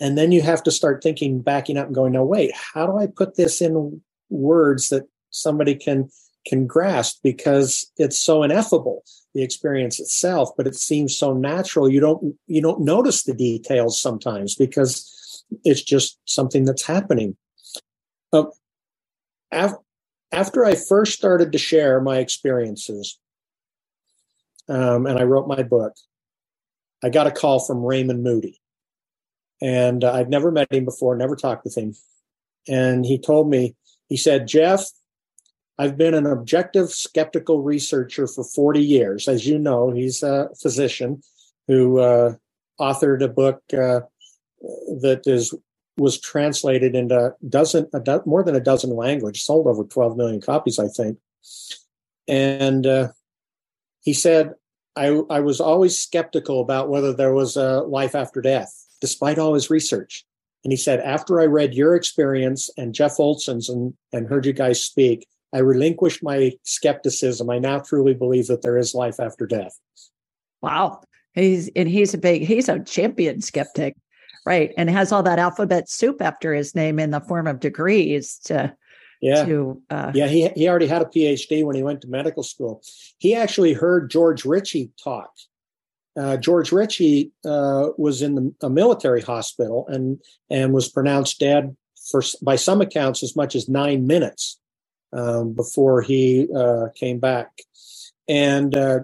[0.00, 2.96] And then you have to start thinking, backing up and going, no, wait, how do
[2.96, 4.00] I put this in
[4.30, 6.08] words that somebody can
[6.46, 9.04] can grasp because it's so ineffable
[9.36, 11.90] the experience itself, but it seems so natural.
[11.90, 17.36] You don't you don't notice the details sometimes because it's just something that's happening.
[18.32, 18.46] Uh,
[19.52, 19.76] af-
[20.32, 23.18] after I first started to share my experiences,
[24.68, 25.92] um, and I wrote my book,
[27.04, 28.58] I got a call from Raymond Moody,
[29.60, 31.94] and uh, I'd never met him before, never talked with him,
[32.66, 33.76] and he told me,
[34.08, 34.86] he said, Jeff,
[35.78, 39.28] I've been an objective skeptical researcher for 40 years.
[39.28, 41.22] As you know, he's a physician
[41.68, 42.34] who uh,
[42.80, 44.00] authored a book uh,
[45.02, 45.54] that is
[45.98, 50.78] was translated into dozen do, more than a dozen languages, sold over 12 million copies,
[50.78, 51.18] I think.
[52.28, 53.08] And uh,
[54.02, 54.52] he said,
[54.94, 59.54] I, I was always skeptical about whether there was a life after death, despite all
[59.54, 60.24] his research.
[60.64, 64.52] And he said, after I read your experience and Jeff Olsen's and, and heard you
[64.52, 67.48] guys speak, I relinquished my skepticism.
[67.50, 69.78] I now truly believe that there is life after death.
[70.62, 71.02] Wow.
[71.34, 73.96] He's and he's a big he's a champion skeptic,
[74.44, 74.72] right?
[74.76, 78.74] And has all that alphabet soup after his name in the form of degrees to
[79.20, 79.44] yeah.
[79.44, 82.82] To, uh, yeah, he he already had a PhD when he went to medical school.
[83.18, 85.30] He actually heard George Ritchie talk.
[86.18, 90.20] Uh, George Ritchie uh, was in the, a military hospital and
[90.50, 91.76] and was pronounced dead
[92.10, 94.58] for by some accounts as much as nine minutes
[95.12, 97.50] um, before he uh, came back.
[98.28, 99.00] And uh,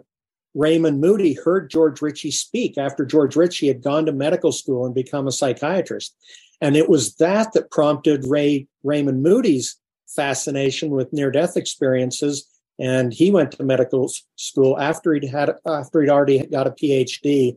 [0.55, 4.95] Raymond Moody heard George Ritchie speak after George Ritchie had gone to medical school and
[4.95, 6.15] become a psychiatrist.
[6.61, 9.77] And it was that that prompted Ray Raymond Moody's
[10.09, 12.47] fascination with near death experiences.
[12.79, 17.57] And he went to medical school after he'd had after he'd already got a PhD,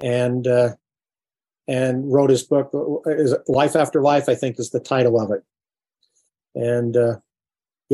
[0.00, 0.70] and uh,
[1.68, 2.70] and wrote his book.
[3.48, 4.28] Life After Life?
[4.28, 5.42] I think is the title of it.
[6.54, 7.16] And uh,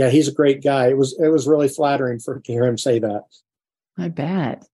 [0.01, 0.89] yeah, he's a great guy.
[0.89, 3.25] It was it was really flattering for to hear him say that.
[3.99, 4.65] I bet.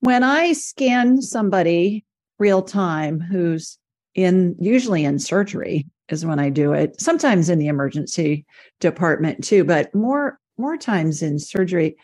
[0.00, 2.04] When I scan somebody
[2.40, 3.78] real time who's
[4.16, 7.00] in usually in surgery is when I do it.
[7.00, 8.44] Sometimes in the emergency
[8.80, 11.96] department too, but more more times in surgery.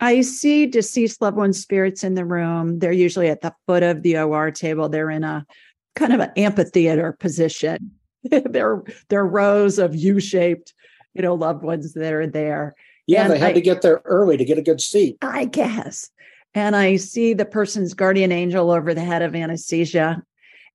[0.00, 2.80] I see deceased loved ones spirits in the room.
[2.80, 4.88] They're usually at the foot of the OR table.
[4.88, 5.46] They're in a
[5.94, 7.92] kind of an amphitheater position.
[8.24, 10.74] they're they're rows of U-shaped
[11.14, 12.74] you know, loved ones that are there.
[13.06, 15.18] Yeah, and they had I, to get there early to get a good seat.
[15.22, 16.10] I guess.
[16.54, 20.22] And I see the person's guardian angel over the head of anesthesia.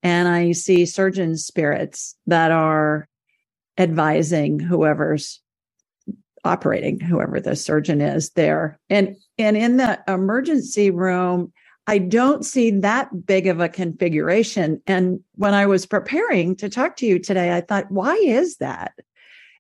[0.04, 3.08] And I see surgeon spirits that are
[3.78, 5.42] advising whoever's
[6.44, 8.80] operating, whoever the surgeon is there.
[8.90, 11.52] And and in the emergency room,
[11.88, 14.82] I don't see that big of a configuration.
[14.88, 18.94] And when I was preparing to talk to you today, I thought, why is that?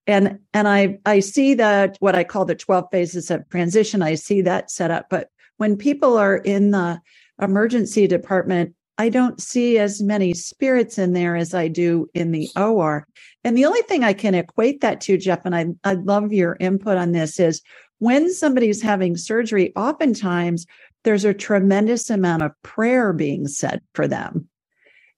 [0.08, 4.16] And and i i see that what i call the 12 phases of transition i
[4.16, 7.00] see that set up but when people are in the
[7.42, 12.50] emergency department i don't see as many spirits in there as i do in the
[12.56, 13.08] or
[13.44, 16.58] and the only thing i can equate that to jeff and i i love your
[16.60, 17.62] input on this is
[18.00, 20.66] when somebody's having surgery oftentimes
[21.04, 24.48] there's a tremendous amount of prayer being said for them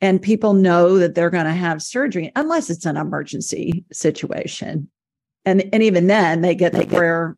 [0.01, 4.89] and people know that they're going to have surgery unless it's an emergency situation.
[5.45, 7.37] And and even then they get the prayer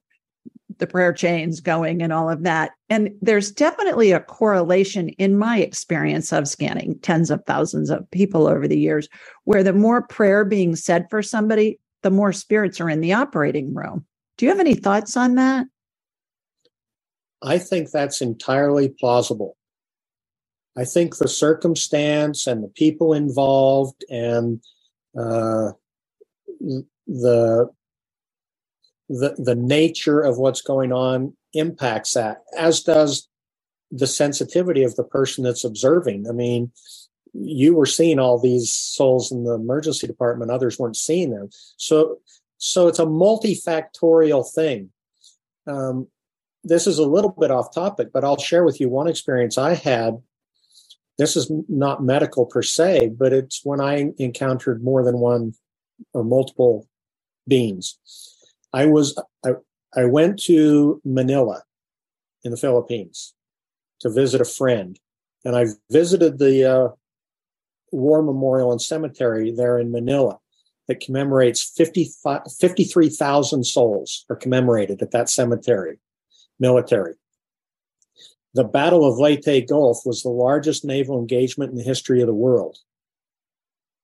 [0.79, 2.71] the prayer chains going and all of that.
[2.89, 8.47] And there's definitely a correlation in my experience of scanning tens of thousands of people
[8.47, 9.09] over the years
[9.43, 13.73] where the more prayer being said for somebody the more spirits are in the operating
[13.73, 14.05] room.
[14.37, 15.67] Do you have any thoughts on that?
[17.41, 19.57] I think that's entirely plausible
[20.79, 24.61] I think the circumstance and the people involved and
[25.17, 25.71] uh,
[27.05, 27.69] the
[29.09, 33.27] the the nature of what's going on impacts that, as does
[33.91, 36.27] the sensitivity of the person that's observing.
[36.29, 36.71] I mean,
[37.33, 41.49] you were seeing all these souls in the emergency department; others weren't seeing them.
[41.75, 42.19] So,
[42.57, 44.91] so it's a multifactorial thing.
[45.67, 46.07] Um,
[46.63, 49.73] this is a little bit off topic, but I'll share with you one experience I
[49.73, 50.21] had
[51.19, 55.53] this is not medical per se, but it's when I encountered more than one
[56.13, 56.87] or multiple
[57.45, 57.99] beings.
[58.71, 59.55] I was I,
[59.93, 61.63] I went to Manila
[62.43, 63.33] in the Philippines
[63.99, 64.97] to visit a friend,
[65.43, 66.87] and I visited the uh,
[67.91, 70.39] War Memorial and Cemetery there in Manila
[70.87, 75.99] that commemorates 53,000 souls are commemorated at that cemetery,
[76.59, 77.15] military.
[78.53, 82.33] The Battle of Leyte Gulf was the largest naval engagement in the history of the
[82.33, 82.77] world.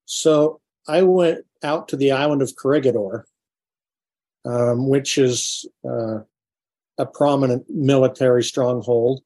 [0.05, 3.25] So I went out to the island of Corregidor,
[4.45, 6.19] um, which is uh,
[6.97, 9.23] a prominent military stronghold.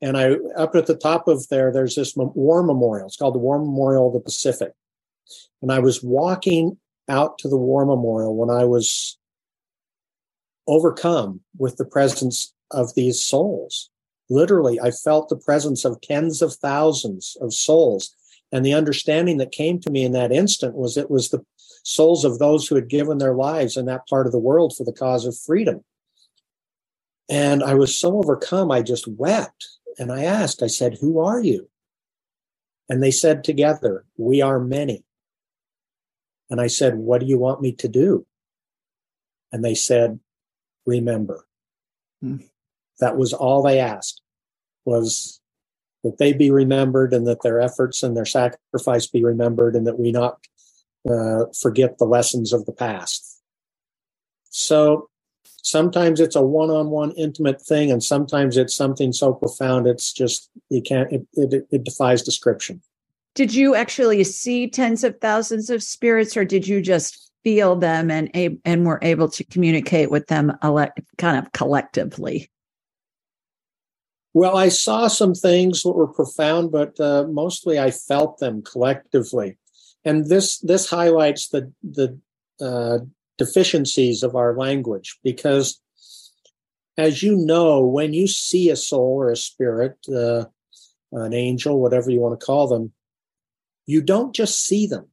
[0.00, 3.06] And I up at the top of there, there's this war memorial.
[3.06, 4.72] It's called the War Memorial of the Pacific.
[5.60, 9.18] And I was walking out to the war memorial when I was
[10.66, 13.90] overcome with the presence of these souls.
[14.30, 18.14] Literally, I felt the presence of tens of thousands of souls.
[18.50, 21.44] And the understanding that came to me in that instant was it was the
[21.84, 24.84] souls of those who had given their lives in that part of the world for
[24.84, 25.82] the cause of freedom.
[27.28, 29.66] And I was so overcome, I just wept.
[29.98, 31.68] And I asked, I said, Who are you?
[32.88, 35.04] And they said together, We are many.
[36.50, 38.26] And I said, What do you want me to do?
[39.50, 40.20] And they said,
[40.84, 41.46] Remember.
[42.20, 42.38] Hmm.
[43.02, 44.22] That was all they asked
[44.84, 45.40] was
[46.04, 49.98] that they be remembered and that their efforts and their sacrifice be remembered and that
[49.98, 50.38] we not
[51.08, 53.40] uh, forget the lessons of the past.
[54.50, 55.08] So
[55.62, 60.82] sometimes it's a one-on-one intimate thing and sometimes it's something so profound it's just you
[60.82, 62.82] can't it, it, it defies description
[63.34, 68.10] did you actually see tens of thousands of spirits or did you just feel them
[68.10, 68.30] and
[68.64, 70.52] and were able to communicate with them
[71.18, 72.50] kind of collectively
[74.34, 79.56] well i saw some things that were profound but uh, mostly i felt them collectively
[80.04, 82.18] and this this highlights the the
[82.60, 82.98] uh,
[83.38, 85.80] deficiencies of our language because
[86.96, 90.44] as you know when you see a soul or a spirit uh,
[91.12, 92.92] an angel whatever you want to call them
[93.86, 95.08] you don't just see them,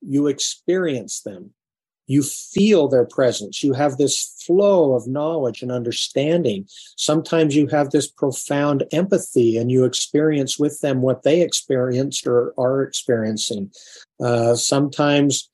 [0.00, 1.50] you experience them.
[2.06, 3.62] You feel their presence.
[3.62, 6.66] You have this flow of knowledge and understanding.
[6.96, 12.52] Sometimes you have this profound empathy and you experience with them what they experienced or
[12.58, 13.70] are experiencing.
[14.20, 15.48] Uh, sometimes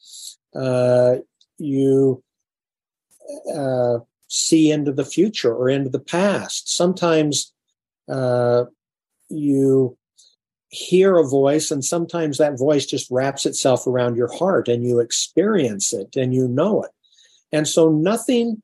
[0.54, 1.16] uh,
[1.58, 2.22] you
[3.54, 3.98] uh,
[4.28, 6.74] see into the future or into the past.
[6.74, 7.52] Sometimes
[8.08, 8.64] uh,
[9.28, 9.96] you
[10.70, 15.00] hear a voice and sometimes that voice just wraps itself around your heart and you
[15.00, 16.90] experience it and you know it.
[17.52, 18.62] And so nothing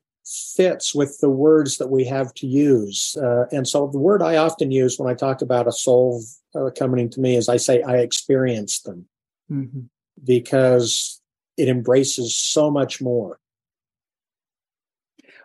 [0.55, 3.17] fits with the words that we have to use.
[3.21, 6.21] Uh, and so the word i often use when i talk about a soul
[6.55, 9.05] uh, coming to me is i say i experienced them.
[9.49, 9.83] Mm-hmm.
[10.25, 11.21] because
[11.55, 13.39] it embraces so much more.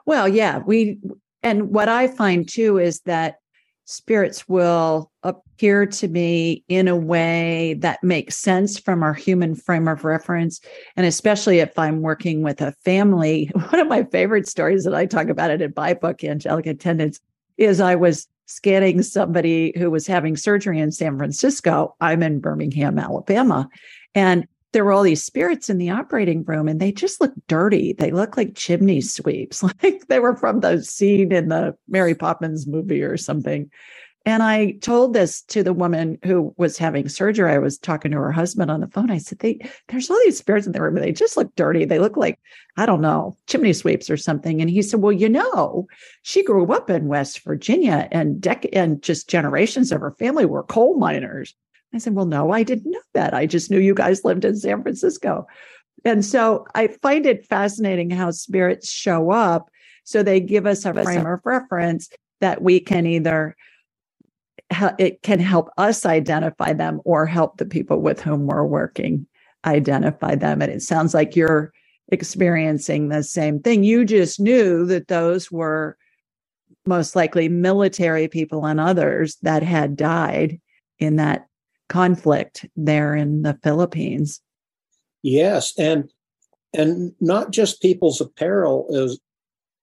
[0.06, 0.98] Well yeah we
[1.44, 3.36] and what i find too is that
[3.84, 9.88] spirits will appear to me in a way that makes sense from our human frame
[9.88, 10.60] of reference.
[10.96, 15.06] And especially if I'm working with a family, one of my favorite stories that I
[15.06, 17.20] talk about it in my book, Angelic Attendance,
[17.58, 21.94] is I was scanning somebody who was having surgery in San Francisco.
[22.00, 23.68] I'm in Birmingham, Alabama.
[24.14, 27.92] And there were all these spirits in the operating room and they just looked dirty.
[27.92, 32.66] They looked like chimney sweeps, like they were from the scene in the Mary Poppins
[32.66, 33.70] movie or something.
[34.24, 37.50] And I told this to the woman who was having surgery.
[37.50, 39.10] I was talking to her husband on the phone.
[39.10, 39.58] I said, they,
[39.88, 40.94] there's all these spirits in the room.
[40.94, 41.84] They just look dirty.
[41.84, 42.38] They look like,
[42.76, 44.60] I don't know, chimney sweeps or something.
[44.60, 45.88] And he said, well, you know,
[46.22, 50.62] she grew up in West Virginia and dec- and just generations of her family were
[50.62, 51.56] coal miners.
[51.94, 53.34] I said, Well, no, I didn't know that.
[53.34, 55.46] I just knew you guys lived in San Francisco.
[56.04, 59.68] And so I find it fascinating how spirits show up.
[60.04, 62.08] So they give us a frame of reference
[62.40, 63.56] that we can either
[64.98, 69.26] it can help us identify them or help the people with whom we're working
[69.64, 70.60] identify them.
[70.60, 71.72] And it sounds like you're
[72.08, 73.84] experiencing the same thing.
[73.84, 75.96] You just knew that those were
[76.84, 80.60] most likely military people and others that had died
[80.98, 81.46] in that
[81.92, 84.40] conflict there in the Philippines.
[85.22, 86.10] Yes, and
[86.72, 89.20] and not just people's apparel is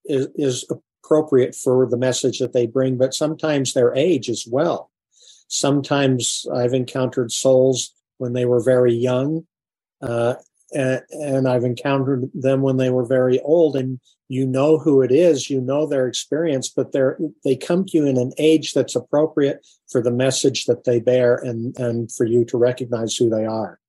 [0.05, 0.65] is, is
[1.05, 4.89] appropriate for the message that they bring, but sometimes their age as well.
[5.47, 9.45] Sometimes I've encountered souls when they were very young,
[10.01, 10.33] uh,
[10.73, 15.11] and, and I've encountered them when they were very old, and you know who it
[15.11, 18.95] is, you know their experience, but they're they come to you in an age that's
[18.95, 23.45] appropriate for the message that they bear and and for you to recognize who they
[23.45, 23.79] are.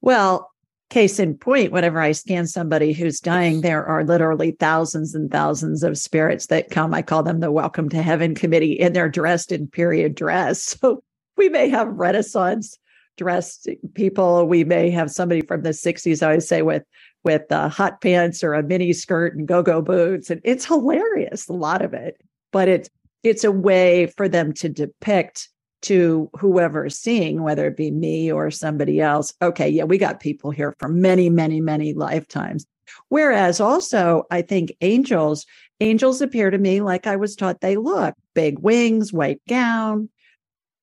[0.00, 0.50] Well,
[0.90, 5.82] case in point, whenever I scan somebody who's dying, there are literally thousands and thousands
[5.82, 6.94] of spirits that come.
[6.94, 10.76] I call them the Welcome to Heaven Committee, and they're dressed in period dress.
[10.84, 11.02] So
[11.36, 12.78] we may have Renaissance
[13.16, 14.46] dressed people.
[14.46, 16.84] We may have somebody from the 60s, I always say, with
[17.22, 20.28] with uh, hot pants or a mini skirt and go-go boots.
[20.28, 22.20] And it's hilarious, a lot of it.
[22.52, 22.90] But it's
[23.22, 25.48] it's a way for them to depict
[25.82, 29.34] to whoever is seeing, whether it be me or somebody else.
[29.42, 32.66] Okay, yeah, we got people here for many, many, many lifetimes.
[33.08, 35.46] Whereas also, I think angels,
[35.80, 40.08] angels appear to me like I was taught they look big wings, white gown,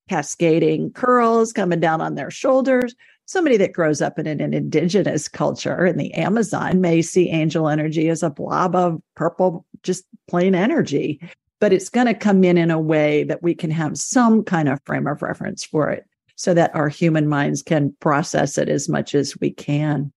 [0.09, 2.95] cascading curls coming down on their shoulders.
[3.25, 7.69] Somebody that grows up in an, an indigenous culture in the Amazon may see angel
[7.69, 11.21] energy as a blob of purple, just plain energy,
[11.59, 14.67] but it's going to come in in a way that we can have some kind
[14.67, 18.89] of frame of reference for it so that our human minds can process it as
[18.89, 20.11] much as we can.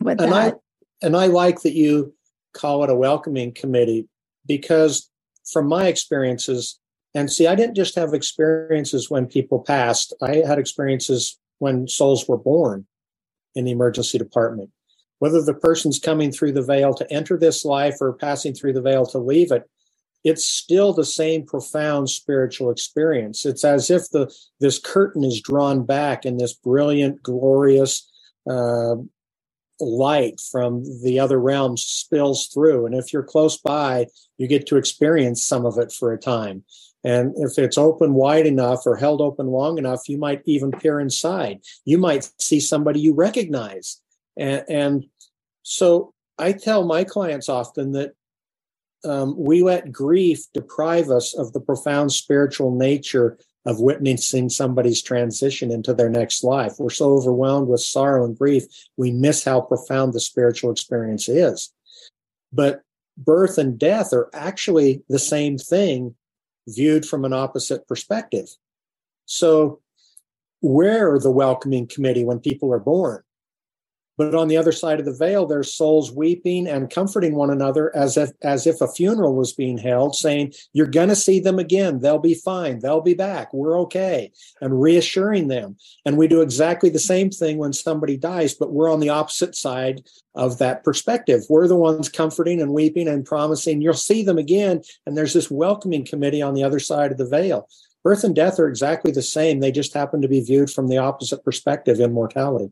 [0.00, 2.14] With and that, I and I like that you
[2.54, 4.08] call it a welcoming committee
[4.46, 5.10] because
[5.52, 6.80] from my experiences,
[7.14, 10.12] and see, I didn't just have experiences when people passed.
[10.20, 12.86] I had experiences when souls were born
[13.54, 14.70] in the emergency department.
[15.20, 18.82] Whether the person's coming through the veil to enter this life or passing through the
[18.82, 19.62] veil to leave it,
[20.24, 23.46] it's still the same profound spiritual experience.
[23.46, 28.10] It's as if the this curtain is drawn back and this brilliant, glorious
[28.50, 28.96] uh,
[29.80, 32.86] light from the other realms spills through.
[32.86, 34.06] And if you're close by,
[34.38, 36.64] you get to experience some of it for a time.
[37.02, 41.00] And if it's open wide enough or held open long enough, you might even peer
[41.00, 41.60] inside.
[41.84, 44.00] You might see somebody you recognize.
[44.38, 45.04] And, and
[45.62, 48.12] so I tell my clients often that
[49.04, 55.70] um, we let grief deprive us of the profound spiritual nature of witnessing somebody's transition
[55.70, 56.74] into their next life.
[56.78, 58.64] We're so overwhelmed with sorrow and grief,
[58.96, 61.72] we miss how profound the spiritual experience is.
[62.52, 62.82] But
[63.16, 66.14] birth and death are actually the same thing
[66.68, 68.48] viewed from an opposite perspective.
[69.26, 69.80] So,
[70.60, 73.22] we're the welcoming committee when people are born.
[74.16, 77.94] But on the other side of the veil, there's souls weeping and comforting one another
[77.96, 81.98] as if as if a funeral was being held, saying, You're gonna see them again.
[81.98, 85.76] They'll be fine, they'll be back, we're okay, and reassuring them.
[86.06, 89.56] And we do exactly the same thing when somebody dies, but we're on the opposite
[89.56, 90.02] side
[90.34, 91.42] of that perspective.
[91.48, 94.82] We're the ones comforting and weeping and promising you'll see them again.
[95.06, 97.68] And there's this welcoming committee on the other side of the veil.
[98.02, 99.60] Birth and death are exactly the same.
[99.60, 102.70] They just happen to be viewed from the opposite perspective in mortality.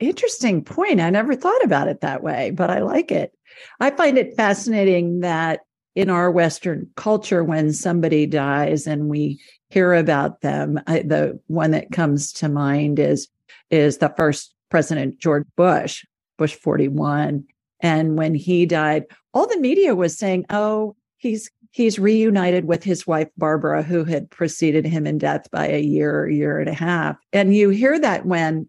[0.00, 1.00] Interesting point.
[1.00, 3.32] I never thought about it that way, but I like it.
[3.80, 5.60] I find it fascinating that
[5.94, 11.72] in our Western culture, when somebody dies and we hear about them, I, the one
[11.72, 13.28] that comes to mind is
[13.70, 16.04] is the first President George Bush,
[16.38, 17.44] Bush 41.
[17.80, 23.06] And when he died, all the media was saying, oh, he's he's reunited with his
[23.06, 27.16] wife Barbara, who had preceded him in death by a year, year and a half.
[27.32, 28.68] And you hear that when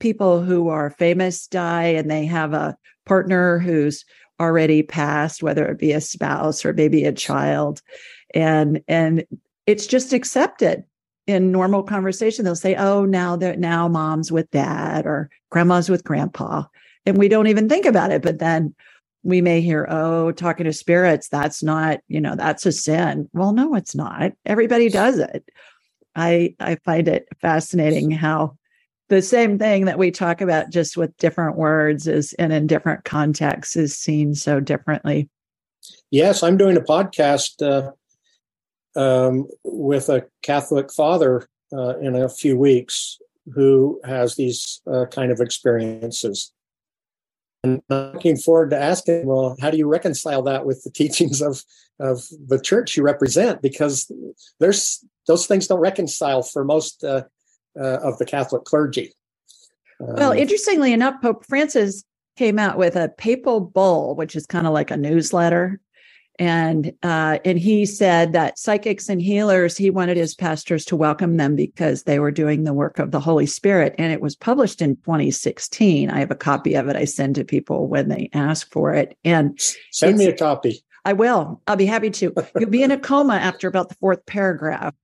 [0.00, 2.76] people who are famous die and they have a
[3.06, 4.04] partner who's
[4.40, 7.80] already passed whether it be a spouse or maybe a child.
[8.34, 9.24] And and
[9.66, 10.84] it's just accepted
[11.26, 12.44] in normal conversation.
[12.44, 16.64] They'll say oh now that now mom's with dad or grandma's with grandpa.
[17.06, 18.74] And we don't even think about it but then
[19.22, 23.28] we may hear oh talking to spirits that's not you know that's a sin.
[23.32, 24.32] Well no it's not.
[24.44, 25.48] Everybody does it.
[26.16, 28.56] I i find it fascinating how
[29.08, 33.04] the same thing that we talk about just with different words is and in different
[33.04, 35.28] contexts is seen so differently.
[36.10, 37.90] Yes i'm doing a podcast uh,
[38.98, 43.18] um, with a catholic father uh, in a few weeks
[43.52, 46.52] who has these uh, kind of experiences.
[47.62, 51.42] And I'm looking forward to asking well how do you reconcile that with the teachings
[51.42, 51.62] of
[52.00, 53.62] of the church you represent?
[53.62, 54.10] Because
[54.60, 57.24] there's those things don't reconcile for most uh,
[57.78, 59.12] uh, of the Catholic clergy.
[59.98, 62.04] well, um, interestingly enough, Pope Francis
[62.36, 65.80] came out with a papal bull, which is kind of like a newsletter.
[66.36, 71.36] And uh, and he said that psychics and healers, he wanted his pastors to welcome
[71.36, 73.94] them because they were doing the work of the Holy Spirit.
[73.98, 76.10] And it was published in 2016.
[76.10, 76.96] I have a copy of it.
[76.96, 79.16] I send to people when they ask for it.
[79.24, 79.60] And
[79.92, 80.82] send me a copy.
[81.04, 81.60] I will.
[81.68, 82.34] I'll be happy to.
[82.58, 84.94] You'll be in a coma after about the fourth paragraph.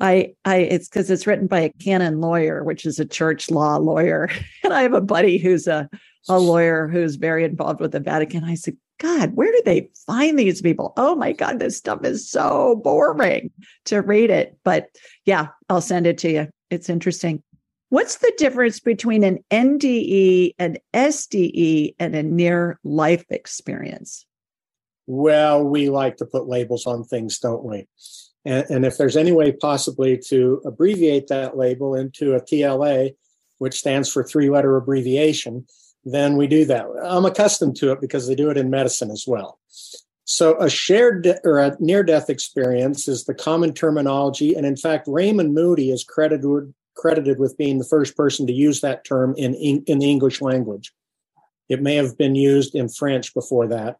[0.00, 3.76] I, I, it's because it's written by a canon lawyer, which is a church law
[3.76, 4.28] lawyer.
[4.64, 5.88] And I have a buddy who's a,
[6.28, 8.44] a lawyer who's very involved with the Vatican.
[8.44, 10.92] I said, God, where do they find these people?
[10.96, 13.50] Oh my God, this stuff is so boring
[13.86, 14.56] to read it.
[14.62, 14.88] But
[15.24, 16.48] yeah, I'll send it to you.
[16.68, 17.42] It's interesting.
[17.88, 24.26] What's the difference between an NDE, an SDE, and a near life experience?
[25.06, 27.88] Well, we like to put labels on things, don't we?
[28.44, 33.14] And, and, if there's any way possibly to abbreviate that label into a TLA,
[33.58, 35.66] which stands for three letter abbreviation,
[36.04, 36.86] then we do that.
[37.04, 39.58] I'm accustomed to it because they do it in medicine as well.
[40.24, 44.54] So a shared de- or a near death experience is the common terminology.
[44.54, 48.80] And in fact, Raymond Moody is credited, credited with being the first person to use
[48.80, 50.92] that term in, in the English language.
[51.68, 53.98] It may have been used in French before that.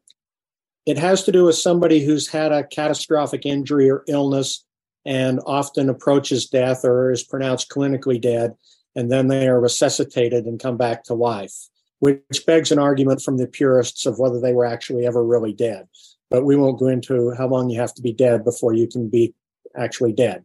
[0.86, 4.64] It has to do with somebody who's had a catastrophic injury or illness
[5.04, 8.54] and often approaches death or is pronounced clinically dead,
[8.94, 11.54] and then they are resuscitated and come back to life,
[12.00, 15.86] which begs an argument from the purists of whether they were actually ever really dead.
[16.30, 19.08] But we won't go into how long you have to be dead before you can
[19.08, 19.34] be
[19.76, 20.44] actually dead.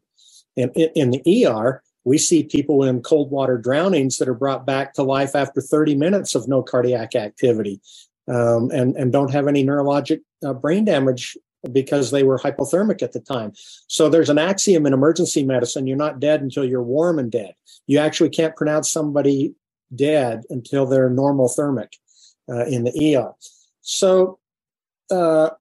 [0.55, 4.93] In, in, the ER, we see people in cold water drownings that are brought back
[4.93, 7.81] to life after 30 minutes of no cardiac activity
[8.27, 11.37] um, and, and don't have any neurologic uh, brain damage
[11.71, 13.53] because they were hypothermic at the time.
[13.87, 17.53] So there's an axiom in emergency medicine you're not dead until you're warm and dead.
[17.87, 19.55] You actually can't pronounce somebody
[19.93, 21.93] dead until they're normothermic
[22.49, 23.33] uh, in the ER.
[23.81, 24.39] So
[25.11, 25.51] uh,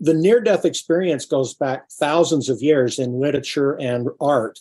[0.00, 4.58] the near death experience goes back thousands of years in literature and art,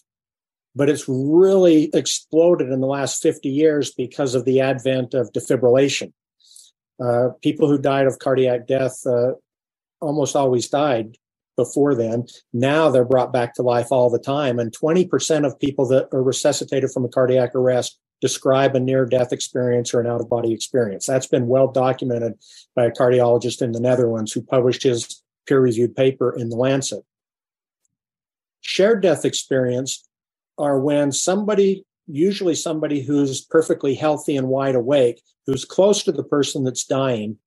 [0.75, 6.13] but it's really exploded in the last 50 years because of the advent of defibrillation.
[7.03, 9.31] Uh, people who died of cardiac death uh,
[10.01, 11.17] almost always died
[11.57, 12.25] before then.
[12.53, 14.59] Now they're brought back to life all the time.
[14.59, 19.33] And 20% of people that are resuscitated from a cardiac arrest describe a near death
[19.33, 21.07] experience or an out of body experience.
[21.07, 22.33] That's been well documented
[22.75, 27.03] by a cardiologist in the Netherlands who published his peer reviewed paper in the Lancet.
[28.61, 30.07] Shared death experience
[30.57, 36.23] are when somebody, usually somebody who's perfectly healthy and wide awake, who's close to the
[36.23, 37.37] person that's dying,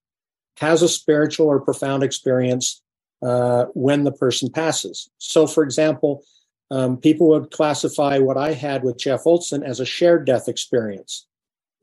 [0.58, 2.82] has a spiritual or profound experience
[3.22, 5.10] uh, when the person passes.
[5.18, 6.22] So, for example,
[6.70, 11.26] um, people would classify what I had with Jeff Olsen as a shared death experience.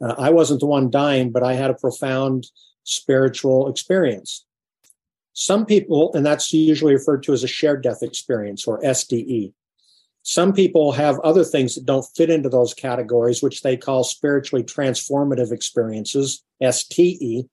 [0.01, 2.47] Uh, I wasn't the one dying, but I had a profound
[2.83, 4.45] spiritual experience.
[5.33, 9.53] Some people, and that's usually referred to as a shared death experience or SDE.
[10.23, 14.63] Some people have other things that don't fit into those categories, which they call spiritually
[14.63, 17.47] transformative experiences, STE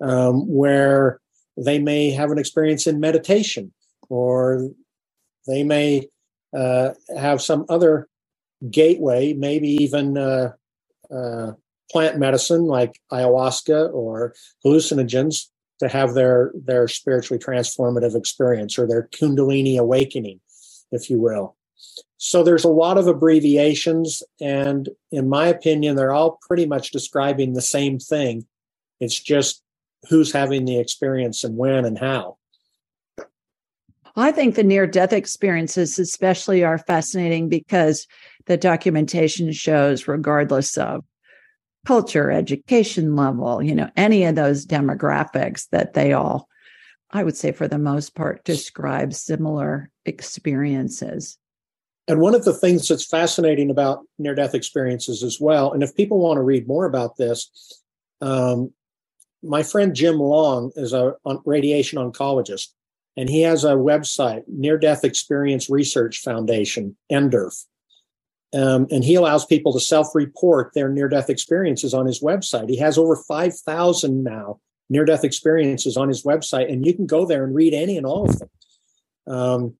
[0.00, 1.20] um, where
[1.56, 3.72] they may have an experience in meditation
[4.08, 4.70] or
[5.46, 6.08] they may
[6.54, 8.08] uh, have some other
[8.70, 10.52] gateway, maybe even uh,
[11.10, 11.52] uh,
[11.90, 14.34] plant medicine like ayahuasca or
[14.64, 15.46] hallucinogens
[15.78, 20.40] to have their their spiritually transformative experience or their kundalini awakening,
[20.90, 21.55] if you will.
[22.18, 27.52] So there's a lot of abbreviations, and in my opinion, they're all pretty much describing
[27.52, 28.46] the same thing.
[29.00, 29.62] It's just
[30.08, 32.38] who's having the experience and when and how.
[34.16, 38.06] I think the near death experiences, especially, are fascinating because
[38.46, 41.04] the documentation shows, regardless of
[41.84, 46.48] culture, education level, you know, any of those demographics, that they all,
[47.10, 51.36] I would say, for the most part, describe similar experiences.
[52.08, 55.94] And one of the things that's fascinating about near death experiences as well, and if
[55.96, 57.82] people want to read more about this,
[58.20, 58.72] um,
[59.42, 62.68] my friend Jim Long is a radiation oncologist,
[63.16, 67.64] and he has a website, Near Death Experience Research Foundation, NDERF.
[68.54, 72.70] Um, and he allows people to self-report their near-death experiences on his website.
[72.70, 77.44] He has over 5,000 now near-death experiences on his website, and you can go there
[77.44, 78.48] and read any and all of them.
[79.26, 79.74] Um,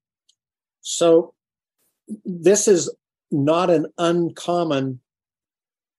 [0.81, 1.33] so
[2.25, 2.95] this is
[3.31, 5.01] not an uncommon.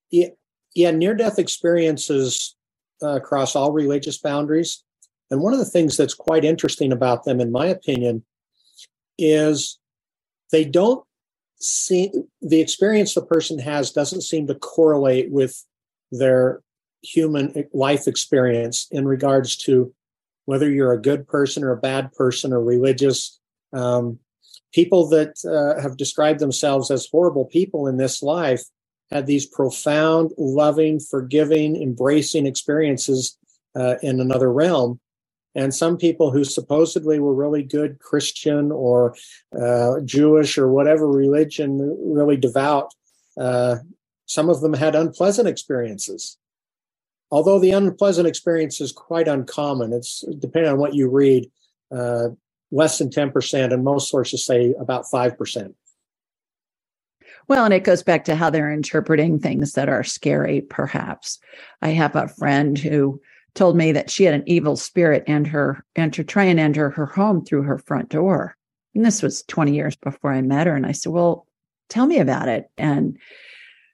[0.09, 0.29] Yeah,
[0.75, 2.55] yeah near-death experiences
[3.01, 4.83] uh, across all religious boundaries.
[5.29, 8.23] And one of the things that's quite interesting about them, in my opinion,
[9.17, 9.77] is
[10.51, 11.03] they don't
[11.59, 15.65] see the experience the person has doesn't seem to correlate with
[16.11, 16.61] their
[17.01, 19.93] human life experience in regards to
[20.45, 23.39] whether you're a good person or a bad person or religious.
[23.73, 24.19] Um,
[24.73, 28.63] people that uh, have described themselves as horrible people in this life
[29.11, 33.37] had these profound, loving, forgiving, embracing experiences
[33.75, 34.99] uh, in another realm.
[35.55, 39.15] And some people who supposedly were really good Christian or
[39.59, 42.93] uh, Jewish or whatever religion, really devout,
[43.39, 43.77] uh,
[44.25, 46.37] some of them had unpleasant experiences.
[47.31, 51.49] Although the unpleasant experience is quite uncommon, it's depending on what you read,
[51.91, 52.29] uh,
[52.71, 55.73] less than 10%, and most sources say about 5%.
[57.47, 61.39] Well, and it goes back to how they're interpreting things that are scary, perhaps.
[61.81, 63.21] I have a friend who
[63.55, 66.89] told me that she had an evil spirit and her and to try and enter
[66.89, 68.55] her home through her front door.
[68.93, 70.75] And this was 20 years before I met her.
[70.75, 71.47] And I said, Well,
[71.89, 72.69] tell me about it.
[72.77, 73.17] And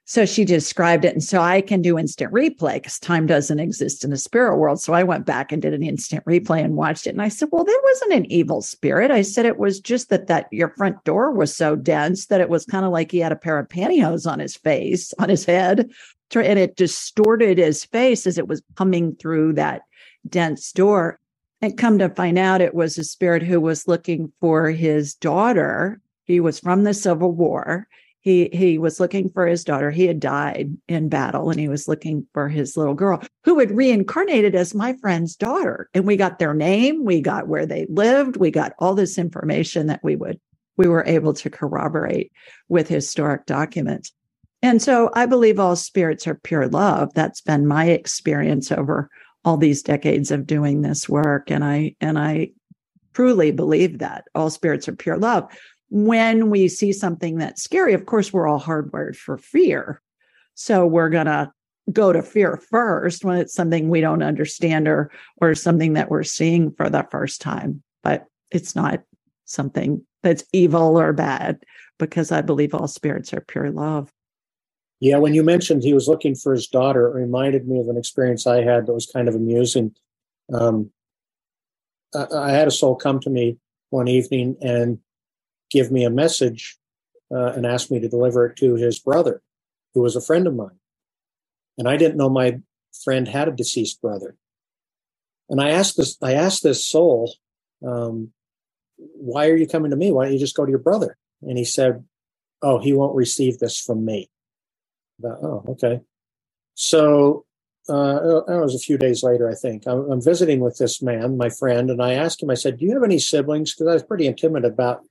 [0.06, 1.14] so she described it.
[1.14, 4.80] And so I can do instant replay because time doesn't exist in the spirit world.
[4.80, 7.10] So I went back and did an instant replay and watched it.
[7.10, 9.10] And I said, well, there wasn't an evil spirit.
[9.10, 12.50] I said it was just that that your front door was so dense that it
[12.50, 15.46] was kind of like he had a pair of pantyhose on his face, on his
[15.46, 15.90] head,
[16.34, 19.82] and it distorted his face as it was coming through that
[20.28, 21.18] dense door.
[21.62, 25.98] And come to find out, it was a spirit who was looking for his daughter.
[26.24, 27.88] He was from the Civil War.
[28.24, 29.90] He he was looking for his daughter.
[29.90, 33.70] He had died in battle, and he was looking for his little girl, who had
[33.70, 35.90] reincarnated as my friend's daughter.
[35.92, 39.88] And we got their name, we got where they lived, we got all this information
[39.88, 40.40] that we would
[40.78, 42.32] we were able to corroborate
[42.68, 44.12] with historic documents.
[44.62, 47.12] And so I believe all spirits are pure love.
[47.14, 49.10] That's been my experience over
[49.44, 51.50] all these decades of doing this work.
[51.50, 52.52] And I, and I
[53.12, 55.46] truly believe that all spirits are pure love.
[55.96, 60.02] When we see something that's scary, of course, we're all hardwired for fear.
[60.54, 61.52] So we're going to
[61.92, 66.24] go to fear first when it's something we don't understand or, or something that we're
[66.24, 67.80] seeing for the first time.
[68.02, 69.04] But it's not
[69.44, 71.62] something that's evil or bad
[72.00, 74.12] because I believe all spirits are pure love.
[74.98, 77.96] Yeah, when you mentioned he was looking for his daughter, it reminded me of an
[77.96, 79.94] experience I had that was kind of amusing.
[80.52, 80.90] Um,
[82.12, 83.58] I, I, had a soul come to me
[83.90, 84.98] one evening and
[85.74, 86.78] give me a message
[87.34, 89.42] uh, and ask me to deliver it to his brother,
[89.92, 90.78] who was a friend of mine.
[91.76, 92.60] And I didn't know my
[93.02, 94.36] friend had a deceased brother.
[95.50, 97.34] And I asked this, I asked this soul,
[97.86, 98.32] um,
[98.96, 100.12] why are you coming to me?
[100.12, 101.18] Why don't you just go to your brother?
[101.42, 102.04] And he said,
[102.62, 104.30] oh, he won't receive this from me.
[105.22, 106.00] Oh, okay.
[106.74, 107.44] So
[107.88, 109.86] uh, it was a few days later, I think.
[109.86, 112.50] I'm, I'm, visiting with this man, my friend, and I asked him.
[112.50, 115.02] I said, "Do you have any siblings?" Because I was pretty timid about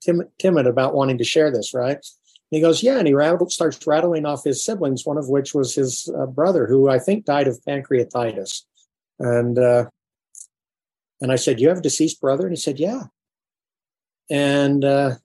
[0.00, 1.96] tim- timid about wanting to share this, right?
[1.96, 2.02] And
[2.50, 5.74] he goes, "Yeah," and he rattled, starts rattling off his siblings, one of which was
[5.74, 8.62] his uh, brother, who I think died of pancreatitis.
[9.18, 9.86] And uh,
[11.20, 13.04] and I said, "You have a deceased brother?" And he said, "Yeah."
[14.30, 15.16] And uh,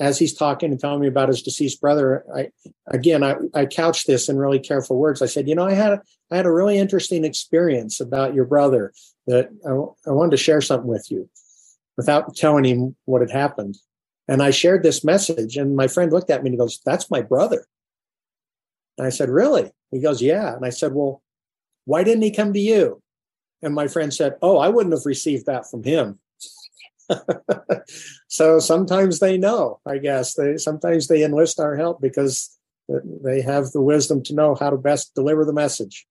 [0.00, 2.50] as he's talking and telling me about his deceased brother, I
[2.88, 5.22] again I, I couched this in really careful words.
[5.22, 6.00] I said, you know, I had
[6.30, 8.92] I had a really interesting experience about your brother
[9.26, 11.28] that I, I wanted to share something with you,
[11.96, 13.76] without telling him what had happened.
[14.32, 17.10] And I shared this message, and my friend looked at me and he goes, "That's
[17.10, 17.66] my brother."
[18.96, 21.22] And I said, "Really?" He goes, "Yeah." And I said, "Well,
[21.84, 23.02] why didn't he come to you?"
[23.60, 26.18] And my friend said, "Oh, I wouldn't have received that from him."
[28.28, 30.32] so sometimes they know, I guess.
[30.32, 32.58] They sometimes they enlist our help because
[32.88, 36.06] they have the wisdom to know how to best deliver the message.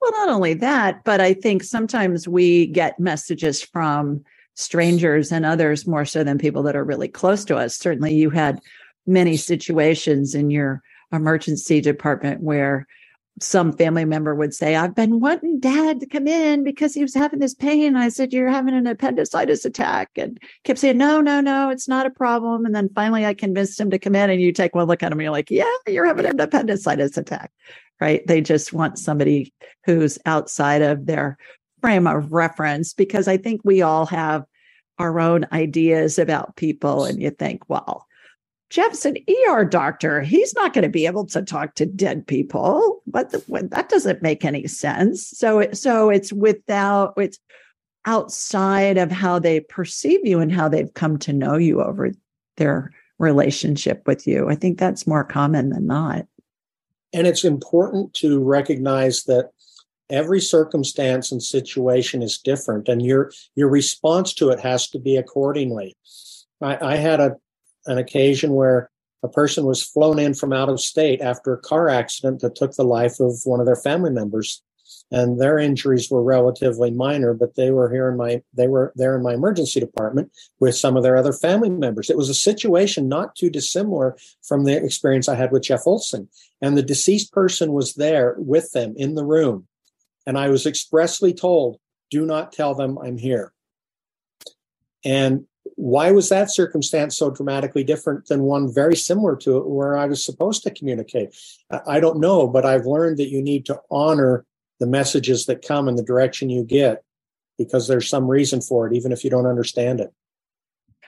[0.00, 4.22] Well, not only that, but I think sometimes we get messages from
[4.56, 7.76] strangers and others more so than people that are really close to us.
[7.76, 8.60] Certainly, you had
[9.06, 10.82] many situations in your
[11.12, 12.86] emergency department where
[13.40, 17.14] some family member would say, I've been wanting dad to come in because he was
[17.14, 17.94] having this pain.
[17.94, 20.10] I said, You're having an appendicitis attack.
[20.16, 22.64] And kept saying, No, no, no, it's not a problem.
[22.64, 24.30] And then finally I convinced him to come in.
[24.30, 27.18] And you take one look at him and you're like, Yeah, you're having an appendicitis
[27.18, 27.52] attack.
[28.00, 28.26] Right.
[28.26, 29.52] They just want somebody
[29.84, 31.36] who's outside of their
[31.86, 34.44] frame of reference because I think we all have
[34.98, 37.04] our own ideas about people.
[37.04, 38.08] And you think, well,
[38.70, 39.18] Jeff's an
[39.48, 40.20] ER doctor.
[40.20, 43.02] He's not going to be able to talk to dead people.
[43.06, 45.28] But that doesn't make any sense.
[45.28, 47.38] So, it, so it's without it's
[48.04, 52.10] outside of how they perceive you and how they've come to know you over
[52.56, 54.48] their relationship with you.
[54.48, 56.26] I think that's more common than not.
[57.12, 59.52] And it's important to recognize that
[60.10, 65.16] every circumstance and situation is different, and your your response to it has to be
[65.16, 65.96] accordingly.
[66.60, 67.36] I, I had a
[67.86, 68.90] an occasion where
[69.22, 72.72] a person was flown in from out of state after a car accident that took
[72.72, 74.62] the life of one of their family members
[75.10, 79.16] and their injuries were relatively minor but they were here in my they were there
[79.16, 80.30] in my emergency department
[80.60, 84.64] with some of their other family members it was a situation not too dissimilar from
[84.64, 86.28] the experience i had with jeff olsen
[86.60, 89.66] and the deceased person was there with them in the room
[90.26, 91.78] and i was expressly told
[92.10, 93.52] do not tell them i'm here
[95.04, 95.46] and
[95.76, 100.06] why was that circumstance so dramatically different than one very similar to it where I
[100.06, 101.34] was supposed to communicate?
[101.86, 104.44] I don't know, but I've learned that you need to honor
[104.80, 107.02] the messages that come in the direction you get
[107.58, 110.12] because there's some reason for it, even if you don't understand it.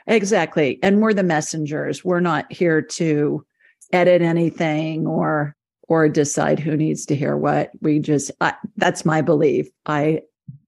[0.06, 0.78] Exactly.
[0.82, 2.04] And we're the messengers.
[2.04, 3.44] We're not here to
[3.92, 5.54] edit anything or
[5.88, 7.70] or decide who needs to hear what.
[7.80, 9.68] We just I, that's my belief.
[9.86, 10.22] I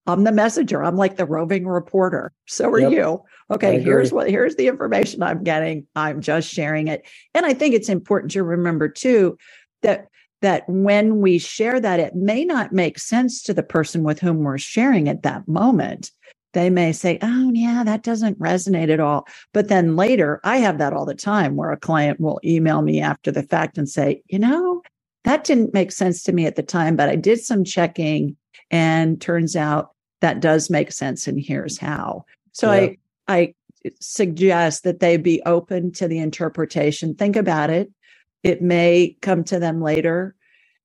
[0.06, 0.82] I'm the messenger.
[0.82, 2.32] I'm like the roving reporter.
[2.46, 2.92] So are yep.
[2.92, 3.22] you.
[3.50, 5.86] Okay, here's what here's the information I'm getting.
[5.94, 7.06] I'm just sharing it.
[7.34, 9.36] And I think it's important to remember too
[9.82, 10.06] that
[10.42, 14.38] that when we share that it may not make sense to the person with whom
[14.38, 16.10] we're sharing at that moment.
[16.52, 20.78] They may say, "Oh, yeah, that doesn't resonate at all." But then later, I have
[20.78, 24.22] that all the time where a client will email me after the fact and say,
[24.26, 24.82] "You know,
[25.24, 28.36] that didn't make sense to me at the time, but I did some checking
[28.70, 29.90] and turns out
[30.20, 31.26] that does make sense.
[31.26, 32.24] And here's how.
[32.52, 32.90] So yeah.
[33.28, 33.54] I, I
[34.00, 37.14] suggest that they be open to the interpretation.
[37.14, 37.90] Think about it.
[38.42, 40.34] It may come to them later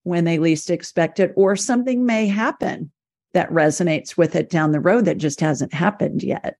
[0.04, 2.92] when they least expect it, or something may happen
[3.34, 6.58] that resonates with it down the road that just hasn't happened yet.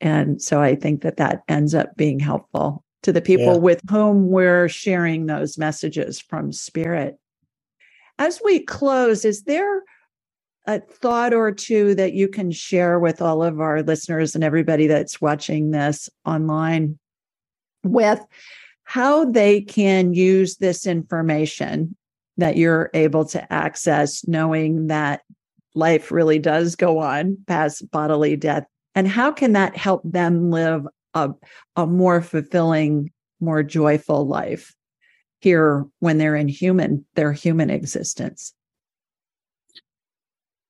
[0.00, 3.58] And so I think that that ends up being helpful to the people yeah.
[3.58, 7.16] with whom we're sharing those messages from spirit.
[8.18, 9.82] As we close, is there
[10.66, 14.86] a thought or two that you can share with all of our listeners and everybody
[14.86, 16.98] that's watching this online
[17.82, 18.20] with
[18.84, 21.94] how they can use this information
[22.38, 25.20] that you're able to access, knowing that
[25.74, 28.64] life really does go on past bodily death?
[28.94, 31.30] And how can that help them live a,
[31.76, 33.10] a more fulfilling,
[33.40, 34.74] more joyful life
[35.40, 38.54] here when they're in human, their human existence.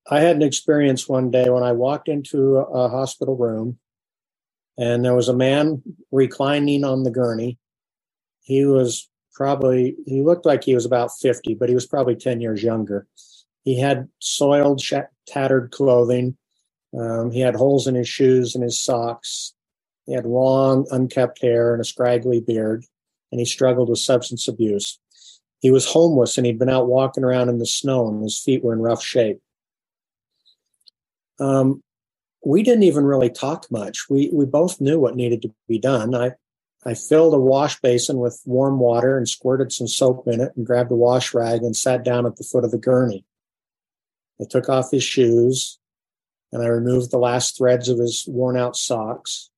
[0.09, 3.79] I had an experience one day when I walked into a hospital room
[4.77, 5.81] and there was a man
[6.11, 7.57] reclining on the gurney.
[8.41, 12.39] He was probably, he looked like he was about 50, but he was probably 10
[12.39, 13.07] years younger.
[13.63, 14.81] He had soiled,
[15.25, 16.37] tattered clothing.
[16.97, 19.54] Um, he had holes in his shoes and his socks.
[20.05, 22.85] He had long, unkept hair and a scraggly beard,
[23.31, 24.99] and he struggled with substance abuse.
[25.59, 28.63] He was homeless and he'd been out walking around in the snow, and his feet
[28.63, 29.41] were in rough shape.
[31.39, 31.81] Um,
[32.45, 34.09] we didn't even really talk much.
[34.09, 36.13] We we both knew what needed to be done.
[36.13, 36.33] I
[36.85, 40.65] I filled a wash basin with warm water and squirted some soap in it and
[40.65, 43.25] grabbed a wash rag and sat down at the foot of the gurney.
[44.39, 45.79] I took off his shoes
[46.51, 49.49] and I removed the last threads of his worn out socks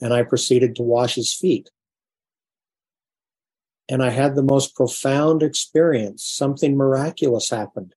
[0.00, 1.70] and I proceeded to wash his feet.
[3.88, 6.24] And I had the most profound experience.
[6.24, 7.94] Something miraculous happened.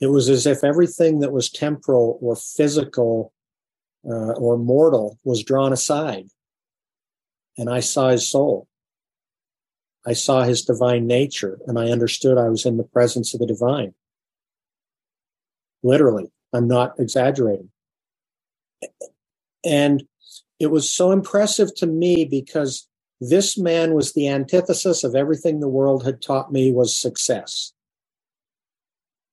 [0.00, 3.32] It was as if everything that was temporal or physical
[4.04, 6.28] uh, or mortal was drawn aside.
[7.58, 8.68] And I saw his soul.
[10.06, 13.46] I saw his divine nature, and I understood I was in the presence of the
[13.46, 13.94] divine.
[15.82, 17.70] Literally, I'm not exaggerating.
[19.64, 20.04] And
[20.60, 22.86] it was so impressive to me because
[23.20, 27.72] this man was the antithesis of everything the world had taught me was success.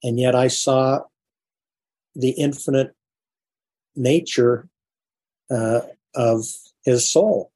[0.03, 1.01] And yet I saw
[2.15, 2.95] the infinite
[3.95, 4.69] nature
[5.51, 5.81] uh,
[6.15, 6.45] of
[6.83, 7.51] his soul.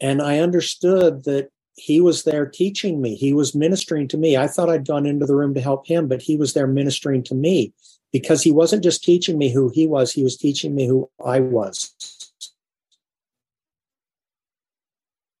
[0.00, 3.14] And I understood that he was there teaching me.
[3.14, 4.36] He was ministering to me.
[4.36, 7.22] I thought I'd gone into the room to help him, but he was there ministering
[7.24, 7.72] to me
[8.12, 11.40] because he wasn't just teaching me who he was, he was teaching me who I
[11.40, 11.94] was.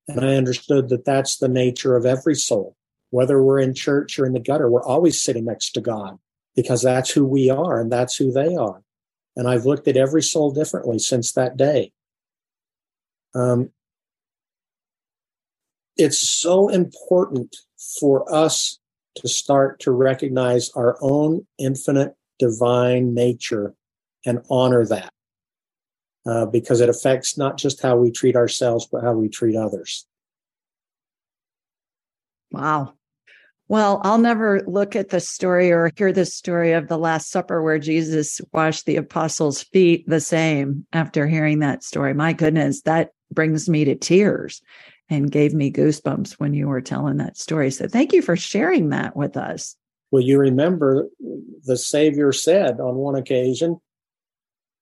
[0.06, 2.76] And I understood that that's the nature of every soul.
[3.10, 6.18] Whether we're in church or in the gutter, we're always sitting next to God
[6.56, 8.82] because that's who we are and that's who they are.
[9.36, 11.92] And I've looked at every soul differently since that day.
[13.34, 13.70] Um,
[15.96, 17.56] it's so important
[18.00, 18.78] for us
[19.16, 23.74] to start to recognize our own infinite divine nature
[24.26, 25.12] and honor that
[26.26, 30.06] uh, because it affects not just how we treat ourselves, but how we treat others.
[32.50, 32.94] Wow.
[33.68, 37.62] Well, I'll never look at the story or hear the story of the Last Supper
[37.62, 42.14] where Jesus washed the apostles' feet the same after hearing that story.
[42.14, 44.62] My goodness, that brings me to tears
[45.10, 47.70] and gave me goosebumps when you were telling that story.
[47.70, 49.76] So thank you for sharing that with us.
[50.10, 51.08] Well, you remember
[51.64, 53.80] the Savior said on one occasion,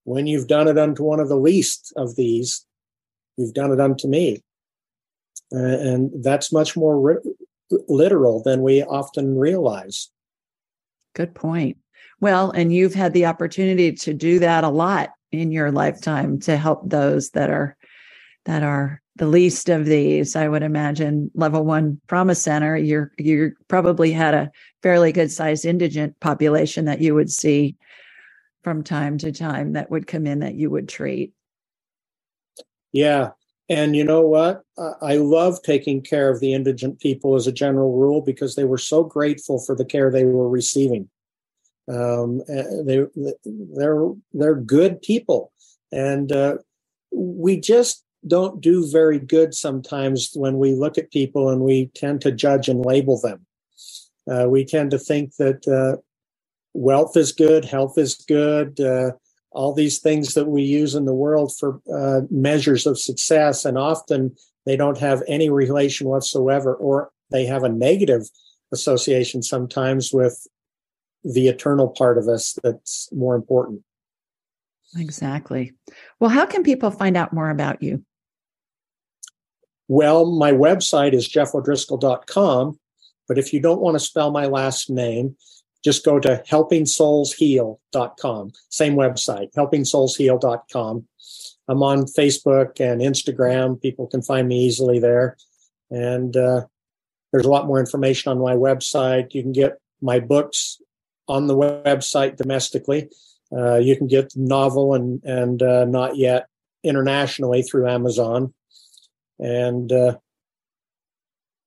[0.05, 2.65] when you've done it unto one of the least of these,
[3.37, 4.43] you've done it unto me.
[5.53, 7.23] Uh, and that's much more
[7.89, 10.11] literal than we often realize.
[11.15, 11.79] Good point.
[12.21, 16.57] Well, and you've had the opportunity to do that a lot in your lifetime to
[16.57, 17.77] help those that are
[18.45, 21.31] that are the least of these i would imagine.
[21.35, 24.51] Level one trauma center you're you probably had a
[24.83, 27.77] fairly good sized indigent population that you would see
[28.63, 31.33] from time to time that would come in that you would treat.
[32.93, 33.31] Yeah
[33.69, 34.63] and you know what?
[35.03, 38.79] I love taking care of the indigent people as a general rule because they were
[38.79, 41.09] so grateful for the care they were receiving.
[41.89, 43.05] Um, they
[43.45, 45.53] they're they're good people.
[45.91, 46.59] And uh,
[47.11, 52.21] we just don't do very good sometimes when we look at people and we tend
[52.23, 53.47] to judge and label them.
[54.31, 56.01] Uh, we tend to think that uh,
[56.75, 59.13] wealth is good, health is good, uh,
[59.53, 63.79] all these things that we use in the world for uh, measures of success, and
[63.79, 64.35] often
[64.67, 68.23] they don't have any relation whatsoever, or they have a negative
[68.73, 70.47] association sometimes with
[71.25, 73.83] the eternal part of us that's more important.
[74.97, 75.73] Exactly.
[76.21, 78.05] Well, how can people find out more about you?
[79.89, 82.79] Well, my website is jeffodriscoll.com.
[83.29, 85.37] But if you don't want to spell my last name,
[85.85, 88.53] just go to helpingsoulsheal.com.
[88.69, 91.07] Same website, helpingsoulsheal.com.
[91.69, 93.81] I'm on Facebook and Instagram.
[93.81, 95.37] People can find me easily there.
[95.91, 96.67] And uh,
[97.33, 99.35] there's a lot more information on my website.
[99.35, 100.81] You can get my books
[101.29, 103.09] on the website domestically.
[103.57, 106.49] Uh, you can get the novel and and uh, not yet
[106.83, 108.53] internationally through Amazon.
[109.39, 110.17] And uh,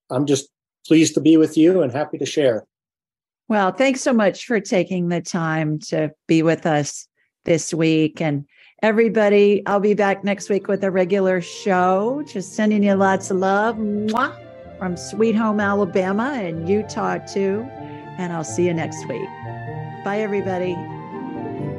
[0.10, 0.50] I'm just
[0.88, 2.66] pleased to be with you and happy to share.
[3.48, 7.08] Well, thanks so much for taking the time to be with us
[7.46, 8.22] this week.
[8.22, 8.46] And
[8.84, 12.24] everybody, I'll be back next week with a regular show.
[12.28, 14.36] Just sending you lots of love Mwah!
[14.78, 17.68] from Sweet Home, Alabama, and Utah, too.
[18.18, 19.28] And I'll see you next week.
[20.04, 20.76] Bye, everybody.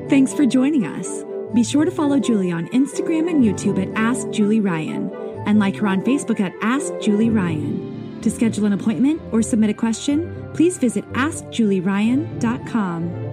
[0.09, 1.25] Thanks for joining us.
[1.55, 5.11] Be sure to follow Julie on Instagram and YouTube at Ask Julie Ryan
[5.47, 8.19] and like her on Facebook at Ask Julie Ryan.
[8.23, 13.31] To schedule an appointment or submit a question, please visit AskJulieRyan.com.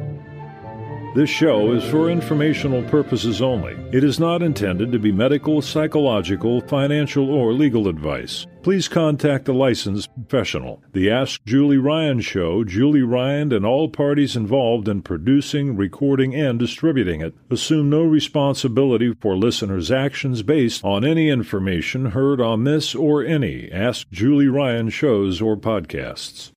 [1.15, 3.73] This show is for informational purposes only.
[3.91, 8.45] It is not intended to be medical, psychological, financial, or legal advice.
[8.67, 10.83] Please contact a licensed professional.
[10.91, 16.59] The Ask Julie Ryan Show, Julie Ryan and all parties involved in producing, recording, and
[16.59, 22.93] distributing it assume no responsibility for listeners' actions based on any information heard on this
[22.93, 26.51] or any Ask Julie Ryan shows or podcasts.